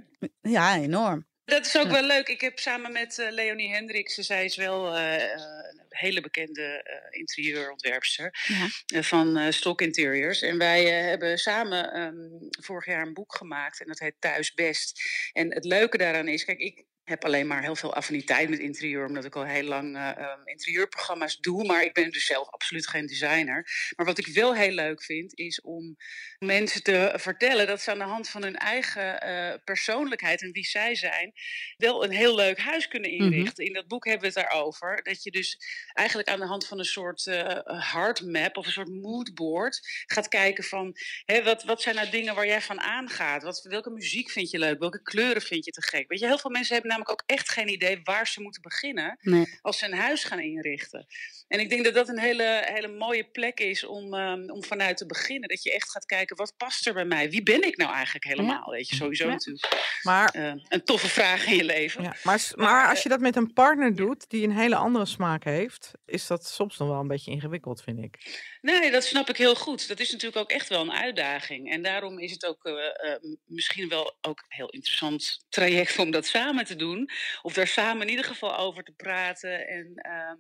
[0.40, 1.26] Ja, enorm.
[1.44, 1.90] Dat is ook Ja.
[1.92, 2.28] wel leuk.
[2.28, 6.62] Ik heb samen met eh, Leonie Hendriksen, zij is wel eh, eh, een hele bekende
[6.83, 8.66] eh, interieurontwerpster Ja.
[8.98, 10.42] eh, van eh Stock Interiors.
[10.42, 12.14] En wij eh, hebben samen ehm,
[12.62, 15.00] vorig jaar een boek gemaakt en dat heet Thuis Best.
[15.33, 19.07] En het leuke daaraan is, kijk, ik heb alleen maar heel veel affiniteit met interieur,
[19.07, 21.66] omdat ik al heel lang eh, ehm, interieurprogramma's doe.
[21.66, 23.92] Maar ik ben dus zelf absoluut geen designer.
[23.97, 25.97] Maar wat ik wel heel leuk vind, is om
[26.38, 30.64] mensen te vertellen dat ze aan de hand van hun eigen eh, persoonlijkheid en wie
[30.66, 31.33] zij zijn,
[31.77, 33.23] wel een heel leuk huis kunnen Mhm.
[33.23, 33.64] inrichten.
[33.64, 35.03] In dat boek hebben we het daarover.
[35.03, 35.59] Dat je dus
[35.92, 40.64] eigenlijk aan de hand van een soort eh heartmap of een soort moodboard gaat kijken
[40.64, 43.42] van hè, wat, wat zijn nou dingen waar jij van aangaat?
[43.42, 44.79] Wat, welke muziek vind je leuk?
[44.79, 46.09] Welke kleuren vind je te gek?
[46.09, 49.18] Weet je, heel veel mensen hebben namelijk ook echt geen idee waar ze moeten beginnen
[49.20, 49.58] Nee.
[49.62, 51.06] als ze een huis gaan inrichten.
[51.48, 54.96] En ik denk dat dat een hele, hele mooie plek is om, ehm, om vanuit
[54.96, 55.48] te beginnen.
[55.48, 57.30] Dat je echt gaat kijken, wat past er bij mij?
[57.30, 58.70] Wie ben ik nou eigenlijk helemaal?
[58.70, 59.30] Weet je, sowieso Ja.
[59.32, 62.02] natuurlijk Maar, eh, een toffe vraag in je leven.
[62.02, 64.76] ja, maar, Maar, maar eh, als je dat met een partner doet die een hele
[64.76, 68.46] andere smaak heeft, is dat soms nog wel een beetje ingewikkeld, vind ik.
[68.61, 69.88] Nee, dat snap ik heel goed.
[69.88, 71.70] Dat is natuurlijk ook echt wel een uitdaging.
[71.70, 76.11] En daarom is het ook eh, eh, misschien wel ook een heel interessant traject om
[76.11, 77.11] dat samen te doen.
[77.42, 79.68] Of daar samen in ieder geval over te praten.
[79.68, 80.37] En, ehm,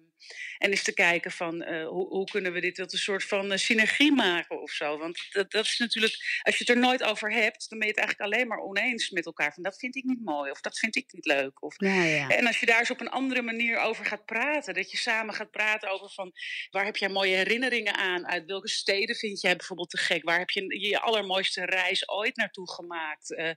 [0.58, 3.52] en eens te kijken van eh, hoe, hoe kunnen we dit tot een soort van
[3.52, 4.98] eh, synergie maken of zo.
[4.98, 7.94] Want dat, dat is natuurlijk, als je het er nooit over hebt, dan ben je
[7.94, 9.52] het eigenlijk alleen maar oneens met elkaar.
[9.54, 11.62] Van dat vind ik niet mooi of dat vind ik niet leuk.
[11.62, 12.28] Of Ja, ja.
[12.28, 15.34] en als je daar eens op een andere manier over gaat praten, dat je samen
[15.34, 16.32] gaat praten over van
[16.70, 20.38] waar heb jij mooie herinneringen aan, uit welke steden vind jij bijvoorbeeld te gek, waar
[20.38, 23.34] heb je je allermooiste reis ooit naartoe gemaakt.
[23.34, 23.50] Eh,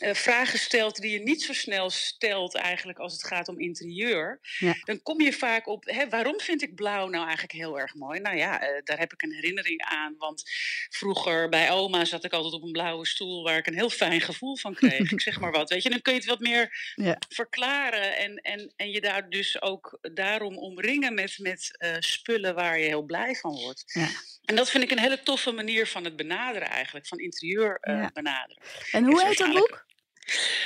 [0.00, 4.40] eh, vragen stelt die je niet zo snel stelt eigenlijk als het gaat om interieur,
[4.58, 4.74] Ja.
[4.84, 8.20] dan kom je vaak op, hè, waarom vind ik blauw nou eigenlijk heel erg mooi?
[8.20, 10.42] Nou ja, eh, daar heb ik een herinnering aan, want
[10.88, 14.20] vroeger bij oma zat ik altijd op een blauwe stoel waar ik een heel fijn
[14.20, 15.12] gevoel van kreeg.
[15.12, 17.18] ik zeg maar wat, weet je, dan kun je het wat meer Ja.
[17.28, 22.78] verklaren en, en, en je daar dus ook daarom omringen met, met eh, spullen waar
[22.78, 23.82] je heel blij van wordt.
[23.86, 24.08] Ja.
[24.44, 27.94] En dat vind ik een hele toffe manier van het benaderen eigenlijk, van interieur eh,
[27.94, 28.10] Ja.
[28.12, 28.62] benaderen.
[28.92, 29.86] En hoe is heet dat boek?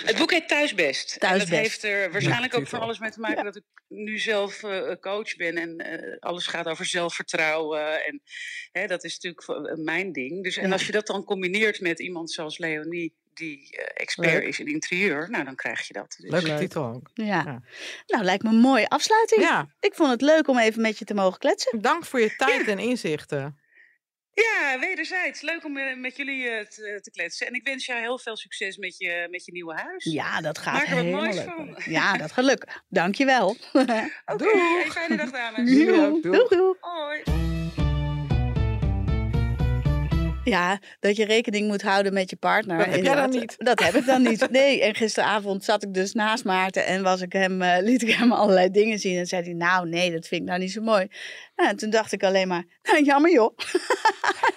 [0.05, 1.17] Het boek heet Thuisbest.
[1.17, 1.61] En dat Thuisbest.
[1.61, 2.81] heeft er waarschijnlijk ook van titel.
[2.81, 6.67] alles mee te maken dat ik nu zelf eh, coach ben en eh, alles gaat
[6.67, 8.05] over zelfvertrouwen.
[8.07, 8.23] En
[8.73, 10.43] hè, dat is natuurlijk voor- mijn ding.
[10.45, 10.73] Dus, en Ja.
[10.73, 14.43] als je dat dan combineert met iemand zoals Leonie, die eh, expert Leuk.
[14.43, 16.17] is in interieur, nou dan krijg je dat.
[16.21, 16.59] Dus, Leuke leuk.
[16.59, 17.11] titel ook.
[17.15, 17.25] Ja.
[17.25, 17.63] Ja.
[18.07, 19.41] Nou, lijkt me een mooie afsluiting.
[19.41, 21.81] Ja, Ik vond het leuk om even met je te mogen kletsen.
[21.81, 23.58] dank voor je tijd en inzichten.
[24.43, 25.41] Ja, wederzijds.
[25.41, 27.47] Leuk om eh, met jullie eh, te, te kletsen.
[27.47, 30.05] En ik wens jou heel veel succes met je, met je nieuwe huis.
[30.05, 31.77] Ja, dat gaat Maak er wat helemaal moois leuk van.
[31.93, 32.83] Ja, dat gaat lukken.
[32.89, 33.49] Dankjewel.
[33.73, 34.53] Oké, Doeg.
[34.53, 36.23] hey, fijne dag dames.
[36.23, 36.77] Doeg.
[36.81, 37.48] Hoi.
[40.45, 42.77] Ja, dat je rekening moet houden met je partner.
[42.79, 43.41] Dat heb jij dan inderdaad.
[43.41, 43.55] niet.
[43.59, 44.47] Dat heb ik dan niet.
[44.59, 48.11] Nee, en gisteravond zat ik dus naast Maarten en was ik hem, eh, liet ik
[48.15, 49.19] hem allerlei dingen zien.
[49.19, 51.07] En zei hij, nou nee, dat vind ik nou niet zo mooi.
[51.57, 53.57] Nou, en toen dacht ik alleen maar, nou jammer joh.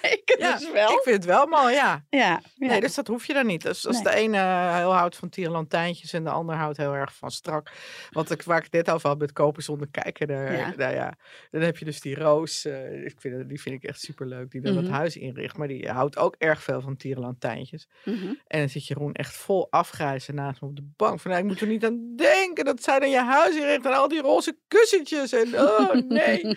[0.02, 0.90] ik Ja, dus wel.
[0.92, 2.04] ik vind het wel mooi, ja.
[2.10, 2.40] Ja, ja.
[2.68, 3.62] Nee, dus dat hoef je dan niet.
[3.62, 4.12] Dus als Nee.
[4.14, 7.70] de ene eh, heel houdt van tierenlantijntjes en de ander houdt heel erg van strak.
[8.10, 10.26] Want ik, waar ik net over had met kopen zonder kijken.
[10.26, 10.72] Daar, Ja.
[10.76, 11.14] Nou ja,
[11.50, 12.64] dan heb je dus die Roos.
[12.64, 14.50] eh, ik vind, die vind ik echt superleuk.
[14.50, 14.82] Die dan Mhm.
[14.82, 15.56] het huis inricht.
[15.56, 17.88] Maar die houdt ook erg veel van tierenlantijntjes.
[18.04, 18.26] Mhm.
[18.46, 21.20] En dan zit Jeroen echt vol afgrijzen naast me op de bank.
[21.20, 23.84] Van, nou, ik moet er niet aan denken dat zij dan je huis inricht.
[23.86, 25.32] En al die roze kussentjes.
[25.32, 26.40] En oh nee.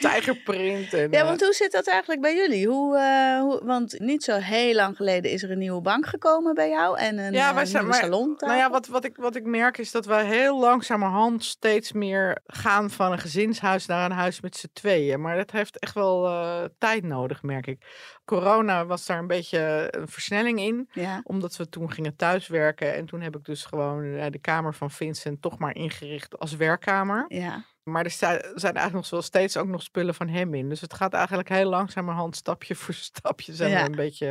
[0.00, 0.92] Tijgerprint.
[0.92, 2.66] En, Ja, eh, want hoe zit dat eigenlijk bij jullie?
[2.66, 6.54] Hoe, eh, hoe, want niet zo heel lang geleden is er een nieuwe bank gekomen
[6.54, 8.08] bij jou en een Ja, eh, wij zijn- maar-.
[8.08, 12.40] Nou ja, wat, wat, ik, wat ik merk is dat wij heel langzamerhand steeds meer
[12.46, 15.20] gaan van een gezinshuis naar een huis met z'n tweeën.
[15.20, 17.86] Maar dat heeft echt wel eh, tijd nodig, merk ik.
[18.24, 22.94] Corona was daar een beetje een versnelling in, Ja, omdat we toen gingen thuiswerken.
[22.94, 26.56] En toen heb ik dus gewoon eh, de kamer van Vincent toch maar ingericht als
[26.56, 27.24] werkkamer.
[27.28, 27.64] ja.
[27.82, 30.68] Maar er zijn eigenlijk nog wel steeds ook nog spullen van hem in.
[30.68, 33.78] Dus het gaat eigenlijk heel langzamerhand, stapje voor stapje, zijn Ja.
[33.82, 34.26] we een beetje...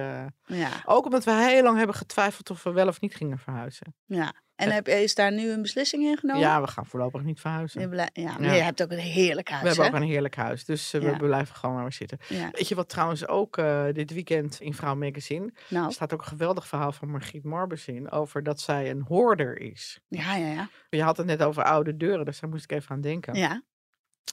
[0.45, 3.37] eh, ja, Ook omdat we heel lang hebben getwijfeld of we wel of niet gingen
[3.39, 3.95] verhuizen.
[4.05, 4.33] ja.
[4.61, 6.41] En heb, is daar nu een beslissing in genomen?
[6.41, 7.81] Ja, we gaan voorlopig niet verhuizen.
[7.81, 8.53] Je ja, maar Ja.
[8.53, 11.11] je hebt ook een heerlijk huis, we hebben ook een heerlijk huis, dus eh, Ja.
[11.11, 12.17] we blijven gewoon maar weer zitten.
[12.51, 15.53] Weet je wat trouwens ook eh, dit weekend in Vrouw Magazine...
[15.67, 18.11] Nou, staat ook een geweldig verhaal van Margriet Marbers in...
[18.11, 19.99] over dat zij een hoorder is.
[20.07, 20.69] ja, ja, ja.
[20.89, 23.35] Je had het net over oude deuren, dus daar moest ik even aan denken.
[23.35, 23.61] Ja,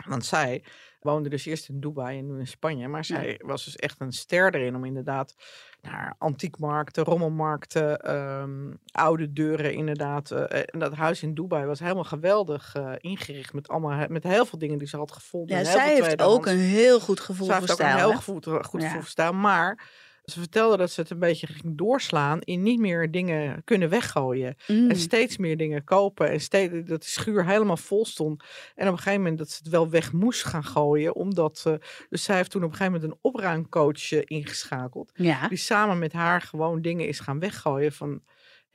[0.06, 0.64] Want zij
[1.00, 2.88] woonde dus eerst in Dubai en nu in Spanje.
[2.88, 5.34] Maar zij was dus echt een ster erin om inderdaad
[5.82, 10.30] naar antiekmarkten, rommelmarkten, ehm, oude deuren inderdaad.
[10.30, 14.46] eh, en dat huis in Dubai was helemaal geweldig eh, ingericht met, allemaal, met heel
[14.46, 15.56] veel dingen die ze had gevonden.
[15.58, 18.06] ja zij heeft ook een heel goed gevoel Zij voor heeft ook een stijl.
[18.08, 18.22] heel hè?
[18.22, 18.86] goed, goed Ja.
[18.86, 19.32] gevoel voor stijl.
[19.32, 19.88] Maar
[20.30, 24.56] Ze vertelde dat ze het een beetje ging doorslaan in niet meer dingen kunnen weggooien.
[24.66, 24.90] Mm.
[24.90, 26.30] En steeds meer dingen kopen.
[26.30, 28.42] En steeds, dat de schuur helemaal vol stond.
[28.74, 31.14] En op een gegeven moment dat ze het wel weg moest gaan gooien.
[31.14, 31.74] Omdat, eh,
[32.08, 35.10] dus zij heeft toen op een gegeven moment een opruimcoach eh, ingeschakeld.
[35.14, 35.48] Ja.
[35.48, 37.92] Die samen met haar gewoon dingen is gaan weggooien.
[37.92, 38.22] Van,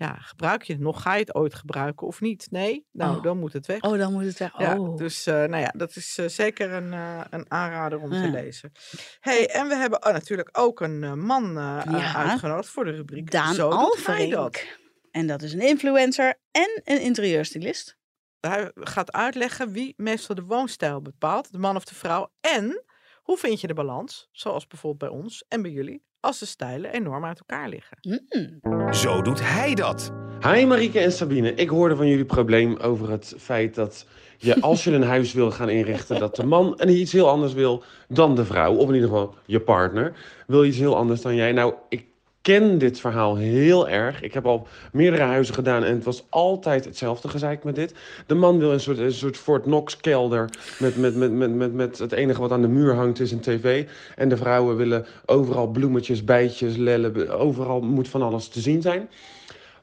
[0.07, 1.01] ja, gebruik je het nog?
[1.01, 2.47] Ga je het ooit gebruiken of niet?
[2.51, 2.87] Nee?
[2.91, 3.23] Nou, Oh.
[3.23, 3.81] dan moet het weg.
[3.81, 4.57] Oh, dan moet het weg.
[4.57, 4.97] Ja, oh.
[4.97, 8.71] dus eh, nou ja, dat is eh, zeker een, eh, een aanrader om te lezen.
[9.19, 12.15] hey, en we hebben oh, natuurlijk ook een man Ja.
[12.15, 13.31] uitgenodigd voor de rubriek.
[13.31, 13.79] Daan Zo dat.
[13.79, 14.77] Alverink.
[15.11, 17.97] En dat is een influencer en een interieurstylist.
[18.39, 22.31] Hij gaat uitleggen wie meestal de woonstijl bepaalt, de man of de vrouw.
[22.41, 22.83] En
[23.21, 26.91] hoe vind je de balans, zoals bijvoorbeeld bij ons en bij jullie, als de stijlen
[26.91, 27.97] enorm uit elkaar liggen.
[28.01, 28.93] Mm.
[28.93, 30.11] Zo doet hij dat.
[30.41, 31.53] Hi Marieke en Sabine.
[31.53, 34.07] Ik hoorde van jullie probleem over het feit dat
[34.37, 37.53] je als je een huis wil gaan inrichten, dat de man en iets heel anders
[37.53, 38.75] wil dan de vrouw.
[38.75, 40.15] Of in ieder geval je partner
[40.47, 41.51] wil iets heel anders dan jij.
[41.51, 42.05] Nou, ik
[42.43, 44.21] ken dit verhaal heel erg.
[44.21, 47.93] Ik heb al meerdere huizen gedaan en het was altijd hetzelfde gezeik met dit.
[48.27, 51.73] De man wil een soort, een soort Fort Knox kelder met, met, met, met, met,
[51.73, 53.87] met het enige wat aan de muur hangt is een tv.
[54.15, 57.29] En de vrouwen willen overal bloemetjes, bijtjes, lellen.
[57.29, 59.09] Overal moet van alles te zien zijn.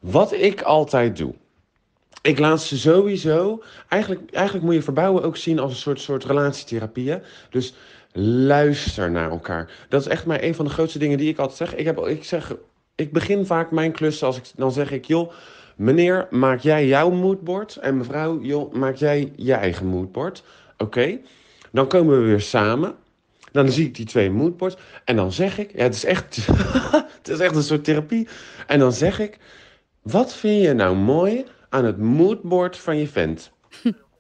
[0.01, 1.35] Wat ik altijd doe.
[2.23, 3.63] Ik laat ze sowieso.
[3.89, 7.19] Eigenlijk, eigenlijk moet je verbouwen ook zien als een soort, soort relatietherapie.
[7.51, 7.75] Dus
[8.13, 9.71] luister naar elkaar.
[9.89, 11.75] Dat is echt maar een van de grootste dingen die ik altijd zeg.
[11.75, 12.57] Ik, heb, ik, zeg,
[12.95, 14.45] ik begin vaak mijn klussen als ik.
[14.57, 15.33] Dan zeg ik, joh.
[15.77, 17.77] Meneer, maak jij jouw moodboard?
[17.77, 20.43] En mevrouw, joh, maak jij je eigen moodboard?
[20.79, 21.19] Oké.
[21.73, 22.95] Dan komen we weer samen.
[23.53, 24.77] Dan zie ik die twee moodboards.
[25.05, 25.73] En dan zeg ik.
[25.77, 26.47] Ja, het is echt.
[27.19, 28.29] het is echt een soort therapie.
[28.67, 29.39] En dan zeg ik.
[30.03, 33.51] Wat vind je nou mooi aan het moodboard van je vent?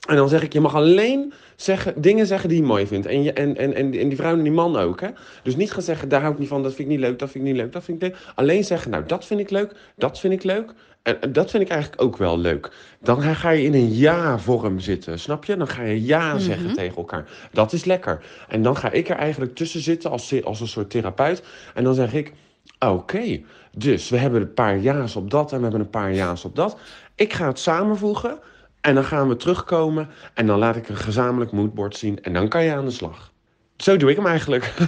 [0.09, 3.07] En dan zeg ik, je mag alleen zeggen, dingen zeggen die je mooi vindt.
[3.07, 5.01] En, je, en, en, en, en die vrouw en die man ook.
[5.01, 5.09] Hè?
[5.43, 7.31] Dus niet gaan zeggen, daar hou ik niet van, dat vind ik niet leuk, dat
[7.31, 8.19] vind ik niet leuk, dat vind ik leuk.
[8.35, 10.73] Alleen zeggen, nou dat vind ik leuk, dat vind ik leuk.
[11.03, 12.71] En, dat vind ik eigenlijk ook wel leuk.
[13.01, 15.57] Dan ga- je in een ja-vorm zitten, snap je?
[15.57, 16.75] Dan ga je ja zeggen Mhm.
[16.75, 17.29] tegen elkaar.
[17.53, 18.23] Dat is lekker.
[18.49, 21.43] En dan ga ik er eigenlijk tussen zitten als, als een soort therapeut.
[21.75, 22.33] En dan zeg ik,
[22.79, 23.41] oké,
[23.77, 26.57] dus we hebben een paar ja's op dat en we hebben een paar ja's op
[26.57, 26.77] dat.
[27.15, 28.39] Ik ga het samenvoegen
[28.81, 32.49] en dan gaan we terugkomen en dan laat ik een gezamenlijk moodboard zien en dan
[32.49, 33.33] kan je aan de slag.
[33.77, 34.73] Zo doe ik hem eigenlijk.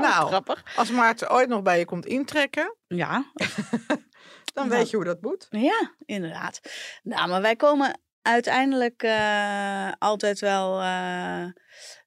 [0.00, 0.62] nou, Grappig.
[0.76, 3.24] als Maarten ooit nog bij je komt intrekken, Ja,
[4.54, 5.46] dan weet je hoe dat moet.
[5.50, 6.60] ja, inderdaad.
[7.02, 11.44] Nou, maar wij komen uiteindelijk eh, altijd wel eh,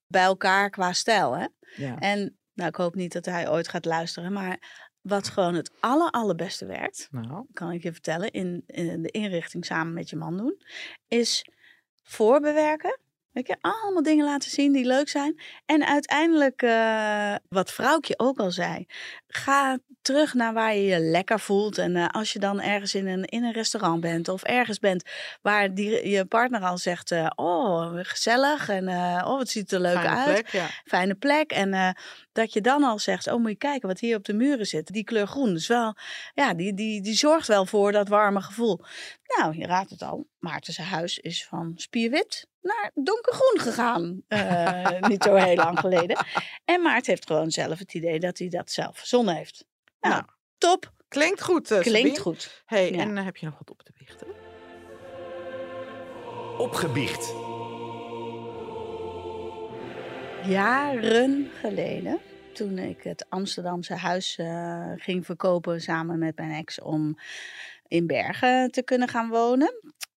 [0.08, 1.38] bij elkaar qua stijl.
[1.38, 1.46] Hè?
[1.76, 1.98] Ja.
[2.00, 4.58] En nou, ik hoop niet dat hij ooit gaat luisteren, maar
[5.02, 9.66] wat gewoon het aller, allerbeste werkt, Nou, kan ik je vertellen, in, in de inrichting
[9.66, 10.62] samen met je man doen,
[11.08, 11.50] is
[12.04, 13.00] voorbewerken.
[13.40, 15.40] Weet je, allemaal dingen laten zien die leuk zijn.
[15.66, 18.86] En uiteindelijk, eh, wat vrouwtje ook al zei,
[19.28, 21.78] ga terug naar waar je je lekker voelt.
[21.78, 25.04] En eh, als je dan ergens in een, in een restaurant bent of ergens bent
[25.42, 28.88] waar die, je partner al zegt, eh, oh, gezellig en
[29.26, 30.68] oh, het ziet er leuk fijne uit plek, ja.
[30.86, 31.52] fijne plek.
[31.52, 31.96] En
[32.32, 34.88] dat je dan al zegt, oh moet je kijken wat hier op de muren zit.
[34.88, 35.54] Die kleur groen.
[35.54, 35.96] Dus wel,
[36.34, 38.80] ja, die, die, die zorgt wel voor dat warme gevoel.
[39.38, 40.28] Nou, je raadt het al.
[40.40, 44.22] Maarten's huis is van spierwit naar donkergroen gegaan.
[44.28, 46.26] Eh, niet zo heel lang geleden.
[46.66, 49.66] En Maarten heeft gewoon zelf het idee dat hij dat zelf verzonnen heeft.
[50.00, 50.26] Nou, Nou,
[50.58, 50.94] top.
[51.08, 52.20] Klinkt goed, eh, Klinkt Sabine.
[52.20, 52.64] goed.
[52.66, 53.00] Hey, Ja.
[53.00, 54.28] en eh, heb je nog wat op te biechten?
[56.58, 57.34] Opgebiecht.
[60.48, 62.20] Jaren geleden,
[62.54, 67.18] toen ik het Amsterdamse huis eh, ging verkopen samen met mijn ex om
[67.88, 69.74] in Bergen te kunnen gaan wonen,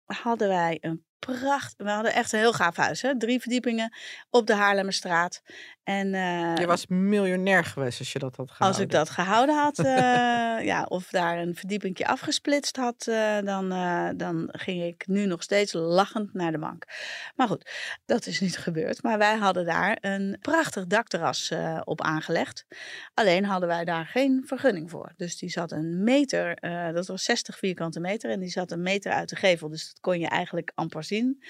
[0.05, 1.75] hadden wij een pracht.
[1.77, 3.19] We hadden echt een heel gaaf huis, hè?
[3.19, 3.93] drie verdiepingen
[4.31, 5.43] op de Haarlemmerstraat.
[5.85, 8.79] En eh, Je was miljonair geweest als je dat had gehouden.
[8.79, 13.69] als ik dat gehouden had, eh, ja, of daar een verdiepingje afgesplitst had, eh, dan,
[14.17, 16.85] dan ging ik nu nog steeds lachend naar de bank.
[17.37, 17.71] Maar goed,
[18.07, 19.03] dat is niet gebeurd.
[19.03, 21.53] Maar wij hadden daar een prachtig dakterras
[21.85, 22.67] op aangelegd.
[23.15, 25.13] Alleen hadden wij daar geen vergunning voor.
[25.17, 26.59] Dus die zat een meter,
[26.93, 29.69] dat was 60 vierkante meter, en die zat een meter uit de gevel.
[29.69, 31.43] Dus dat kon je eigenlijk amper zien.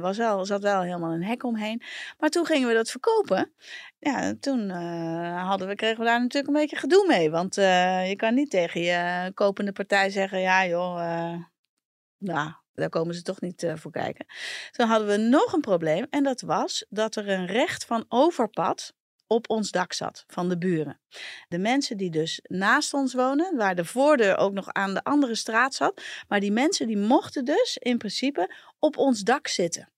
[0.00, 1.82] Was wel, zat wel helemaal een hek omheen.
[2.18, 3.51] Maar toen gingen we dat verkopen.
[3.98, 7.30] Ja, toen eh, hadden we, kregen we daar natuurlijk een beetje gedoe mee.
[7.30, 11.40] Want eh, je kan niet tegen je kopende partij zeggen: ja, joh, eh,
[12.18, 14.26] nou, daar komen ze toch niet voor kijken.
[14.70, 16.06] Toen hadden we nog een probleem.
[16.10, 18.94] En dat was dat er een recht van overpad
[19.26, 21.00] op ons dak zat van de buren.
[21.48, 25.34] De mensen die dus naast ons wonen, waar de voordeur ook nog aan de andere
[25.34, 26.02] straat zat.
[26.28, 29.92] Maar die mensen die mochten dus in principe op ons dak zitten.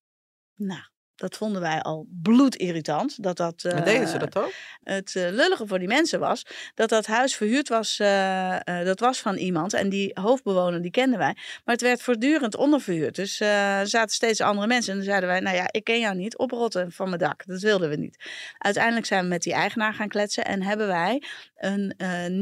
[0.54, 0.82] Nou,
[1.24, 3.22] Dat vonden wij al bloedirritant.
[3.22, 4.52] Dat dat, Maar deden ze eh, dat ook?
[4.82, 7.98] het eh, lullige voor die mensen was dat dat huis verhuurd was.
[7.98, 11.32] eh, dat was van iemand en die hoofdbewoner die kenden wij.
[11.64, 13.14] Maar het werd voortdurend onderverhuurd.
[13.14, 14.90] Dus er zaten steeds andere mensen.
[14.90, 17.46] En dan zeiden wij, nou ja, ik ken jou niet, oprotten van mijn dak.
[17.46, 18.24] Dat wilden we niet.
[18.58, 21.22] Uiteindelijk zijn we met die eigenaar gaan kletsen en hebben wij
[21.56, 21.94] een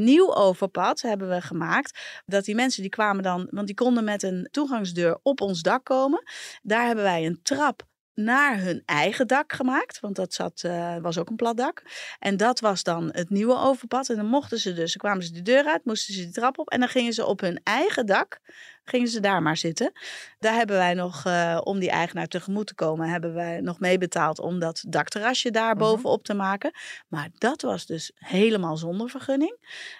[0.03, 1.99] nieuw overpad hebben we gemaakt.
[2.25, 5.85] Dat die mensen die kwamen dan, want die konden met een toegangsdeur op ons dak
[5.85, 6.23] komen.
[6.61, 9.99] Daar hebben wij een trap naar hun eigen dak gemaakt.
[9.99, 11.83] Want dat zat, eh, was ook een plat dak.
[12.19, 14.09] En dat was dan het nieuwe overpad.
[14.09, 16.59] En dan mochten ze dus, dan kwamen ze de deur uit, moesten ze die trap
[16.59, 16.69] op.
[16.69, 18.39] En dan gingen ze op hun eigen dak,
[18.83, 19.91] gingen ze daar maar zitten.
[20.39, 24.39] Daar hebben wij nog, eh, om die eigenaar tegemoet te komen, hebben wij nog meebetaald
[24.39, 25.77] om dat dakterrasje daar Mhm.
[25.77, 26.71] bovenop te maken.
[27.07, 29.57] Maar dat was dus helemaal zonder vergunning.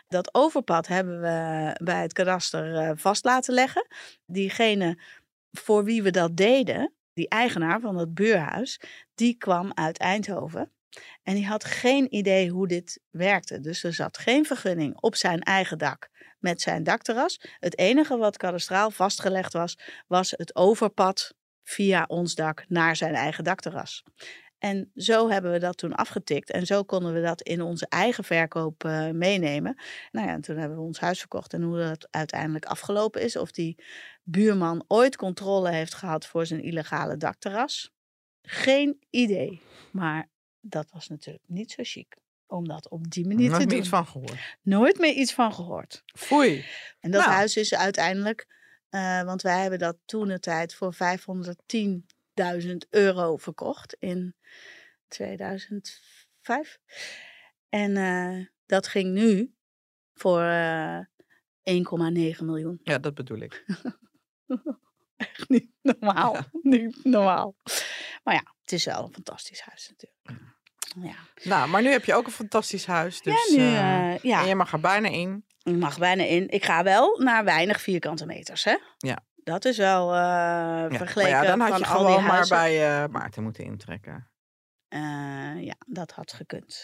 [0.08, 3.88] Dat overpad hebben we bij het kadaster eh, vast laten leggen.
[4.26, 5.02] Diegene
[5.52, 8.82] voor wie we dat deden, die eigenaar van dat buurhuis,
[9.16, 10.72] die kwam uit Eindhoven.
[11.24, 13.60] En die had geen idee hoe dit werkte.
[13.60, 17.40] Dus er zat geen vergunning op zijn eigen dak met zijn dakterras.
[17.60, 23.44] Het enige wat kadastraal vastgelegd was, was het overpad via ons dak naar zijn eigen
[23.44, 24.04] dakterras.
[24.64, 26.52] En zo hebben we dat toen afgetikt.
[26.52, 29.82] En zo konden we dat in onze eigen verkoop eh, meenemen.
[30.12, 31.54] Nou ja, en toen hebben we ons huis verkocht.
[31.54, 33.36] En hoe dat uiteindelijk afgelopen is.
[33.36, 33.84] Of die
[34.24, 37.92] buurman ooit controle heeft gehad voor zijn illegale dakterras.
[38.42, 39.62] Geen idee.
[39.92, 42.16] Maar dat was natuurlijk niet zo chic.
[42.48, 43.80] Om dat op die manier Nooit te meer doen.
[43.80, 44.58] iets van gehoord.
[44.62, 46.04] Nooit meer iets van gehoord.
[46.06, 46.66] Foei.
[47.00, 47.34] En dat Nou.
[47.34, 48.48] huis is uiteindelijk,
[48.90, 54.36] eh, want wij hebben dat toen de tijd voor 510.000 euro verkocht in
[55.08, 56.80] 2005.
[57.70, 59.54] En eh, dat ging nu
[60.14, 61.00] voor eh
[61.64, 62.80] 1,9 miljoen.
[62.84, 63.64] Ja, dat bedoel ik.
[65.18, 66.38] Echt niet normaal.
[66.62, 67.56] Niet normaal.
[68.24, 70.52] Maar ja, het is wel een fantastisch huis natuurlijk.
[70.96, 73.22] Ja, Nou, maar nu heb je ook een fantastisch huis.
[73.22, 74.42] Dus, ja nu, eh, eh, ja.
[74.42, 75.46] En je mag er bijna in.
[75.64, 76.50] Ik mag bijna in.
[76.50, 78.78] Ik ga wel naar weinig vierkante meters, hè?
[78.98, 79.24] Ja.
[79.36, 80.90] Dat is wel Ja.
[80.90, 84.32] vergeleken ja, dan had je al die gewoon maar bij Maarten moeten intrekken.
[84.94, 86.84] Eh, ja, dat had gekund.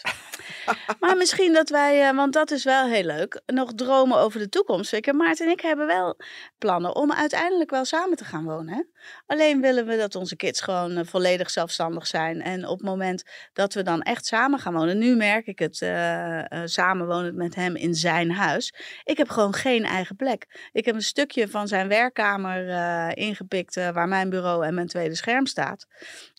[1.00, 4.48] maar misschien dat wij, eh, want dat is wel heel leuk, nog dromen over de
[4.48, 4.92] toekomst.
[4.92, 6.16] Ik en Maarten en ik hebben wel
[6.58, 8.74] plannen om uiteindelijk wel samen te gaan wonen.
[8.74, 8.82] Hè?
[9.26, 12.42] Alleen willen we dat onze kids gewoon eh, volledig zelfstandig zijn.
[12.42, 14.98] En op het moment dat we dan echt samen gaan wonen.
[14.98, 15.76] Nu merk ik het,
[16.70, 18.74] samen wonen met hem in zijn huis.
[19.04, 20.68] Ik heb gewoon geen eigen plek.
[20.72, 25.46] Ik heb een stukje van zijn werkkamer ingepikt waar mijn bureau en mijn tweede scherm
[25.46, 25.86] staat.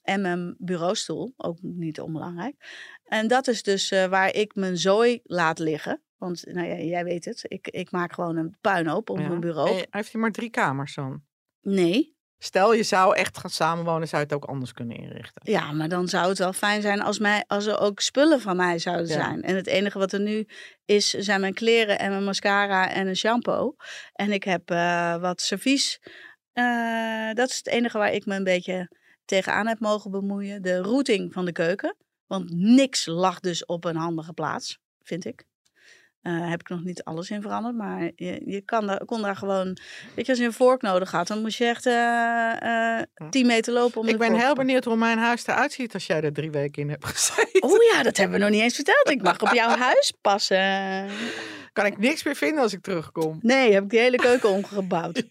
[0.01, 2.55] En mijn bureaustoel, ook niet onbelangrijk.
[3.03, 6.01] En dat is dus eh, waar ik mijn zooi laat liggen.
[6.17, 9.27] Want nou ja, jij weet het, ik, ik maak gewoon een puinhoop op Ja.
[9.27, 9.69] mijn bureau.
[9.79, 11.23] En heeft hij maar drie kamers dan?
[11.61, 15.51] Nee, Stel, je zou echt gaan samenwonen, zou je het ook anders kunnen inrichten.
[15.51, 18.55] ja, maar dan zou het wel fijn zijn als, mij, als er ook spullen van
[18.55, 19.13] mij zouden Ja.
[19.13, 19.41] zijn.
[19.41, 20.47] En het enige wat er nu
[20.85, 23.75] is, zijn mijn kleren en mijn mascara en een shampoo.
[24.13, 25.99] En ik heb eh, wat servies.
[26.51, 30.62] Eh, dat is het enige waar ik me een beetje tegenaan heb mogen bemoeien.
[30.62, 31.95] De routing van de keuken.
[32.27, 35.45] Want niks lag dus op een handige plaats, vind ik.
[36.21, 39.36] Eh heb ik nog niet alles in veranderd, maar je, je kan daar, kon daar
[39.36, 39.77] gewoon...
[40.15, 43.45] Weet je, als je een vork nodig had, dan moest je echt eh eh 10
[43.45, 46.05] meter lopen om Ik de ben vork heel benieuwd hoe mijn huis eruit ziet als
[46.07, 47.62] jij er drie weken in hebt gezeten.
[47.63, 49.10] Oh ja, dat hebben we nog niet eens verteld.
[49.10, 51.07] Ik mag op jouw huis passen.
[51.73, 53.38] Kan ik niks meer vinden als ik terugkom.
[53.41, 55.23] Nee, heb ik die hele keuken omgebouwd.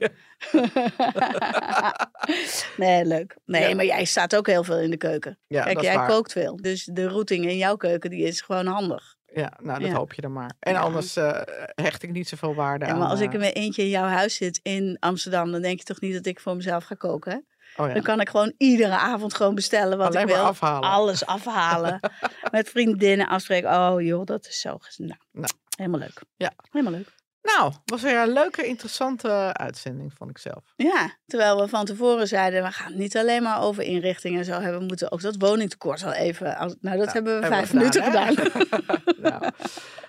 [2.76, 3.36] nee, leuk.
[3.44, 3.74] Nee, Ja.
[3.74, 5.38] maar jij staat ook heel veel in de keuken.
[5.46, 6.08] Ja, Kijk, dat is jij waar.
[6.08, 6.56] kookt veel.
[6.56, 9.16] Dus de routing in jouw keuken die is gewoon handig.
[9.34, 9.96] Ja, nou, dat Ja.
[9.96, 10.50] hoop je dan maar.
[10.60, 10.80] En Ja.
[10.80, 11.40] anders eh,
[11.74, 12.98] hecht ik niet zoveel waarde Ja, aan.
[12.98, 15.78] maar als ik eh, in mijn eentje in jouw huis zit in Amsterdam, dan denk
[15.78, 17.32] je toch niet dat ik voor mezelf ga koken?
[17.32, 17.38] Hè?
[17.82, 17.94] oh ja.
[17.94, 20.44] Dan kan ik gewoon iedere avond gewoon bestellen wat Alleen ik wil.
[20.44, 20.88] afhalen.
[20.90, 22.00] Alles afhalen.
[22.50, 23.70] Met vriendinnen afspreken.
[23.70, 25.52] Oh joh, dat is zo Nou, Nou.
[25.76, 26.22] helemaal leuk.
[26.36, 26.52] Ja.
[26.70, 27.08] Helemaal leuk.
[27.42, 30.72] Nou, was weer een leuke, interessante uitzending, vond ik zelf.
[30.76, 34.44] Ja, terwijl we van tevoren zeiden, we gaan het niet alleen maar over inrichtingen en
[34.44, 34.80] zo hebben.
[34.80, 36.76] We moeten ook dat woningtekort wel even...
[36.80, 39.00] Nou, dat hebben we hebben vijf minuten gedaan, gedaan.
[39.22, 39.52] nou,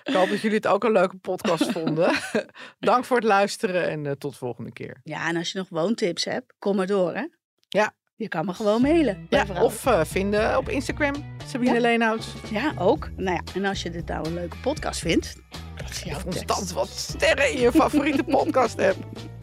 [0.02, 2.14] ik hoop dat jullie het ook een leuke podcast vonden.
[2.80, 5.00] Dank voor het luisteren en eh, tot de volgende keer.
[5.04, 7.26] Ja, en als je nog woontips hebt, kom maar door, hè?
[7.68, 7.94] Ja.
[8.22, 9.26] Je kan me gewoon mailen.
[9.28, 11.14] Ja, of eh, vinden op Instagram,
[11.46, 11.80] Sabine Ja.
[11.80, 12.26] Leenhouts.
[12.50, 13.10] Ja, ook.
[13.16, 15.36] Nou ja, en als je dit nou een leuke podcast vindt,
[15.76, 18.98] dat is jouw constant wat sterren in je favoriete podcast hebt.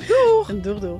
[0.63, 0.99] Doeg, doeg.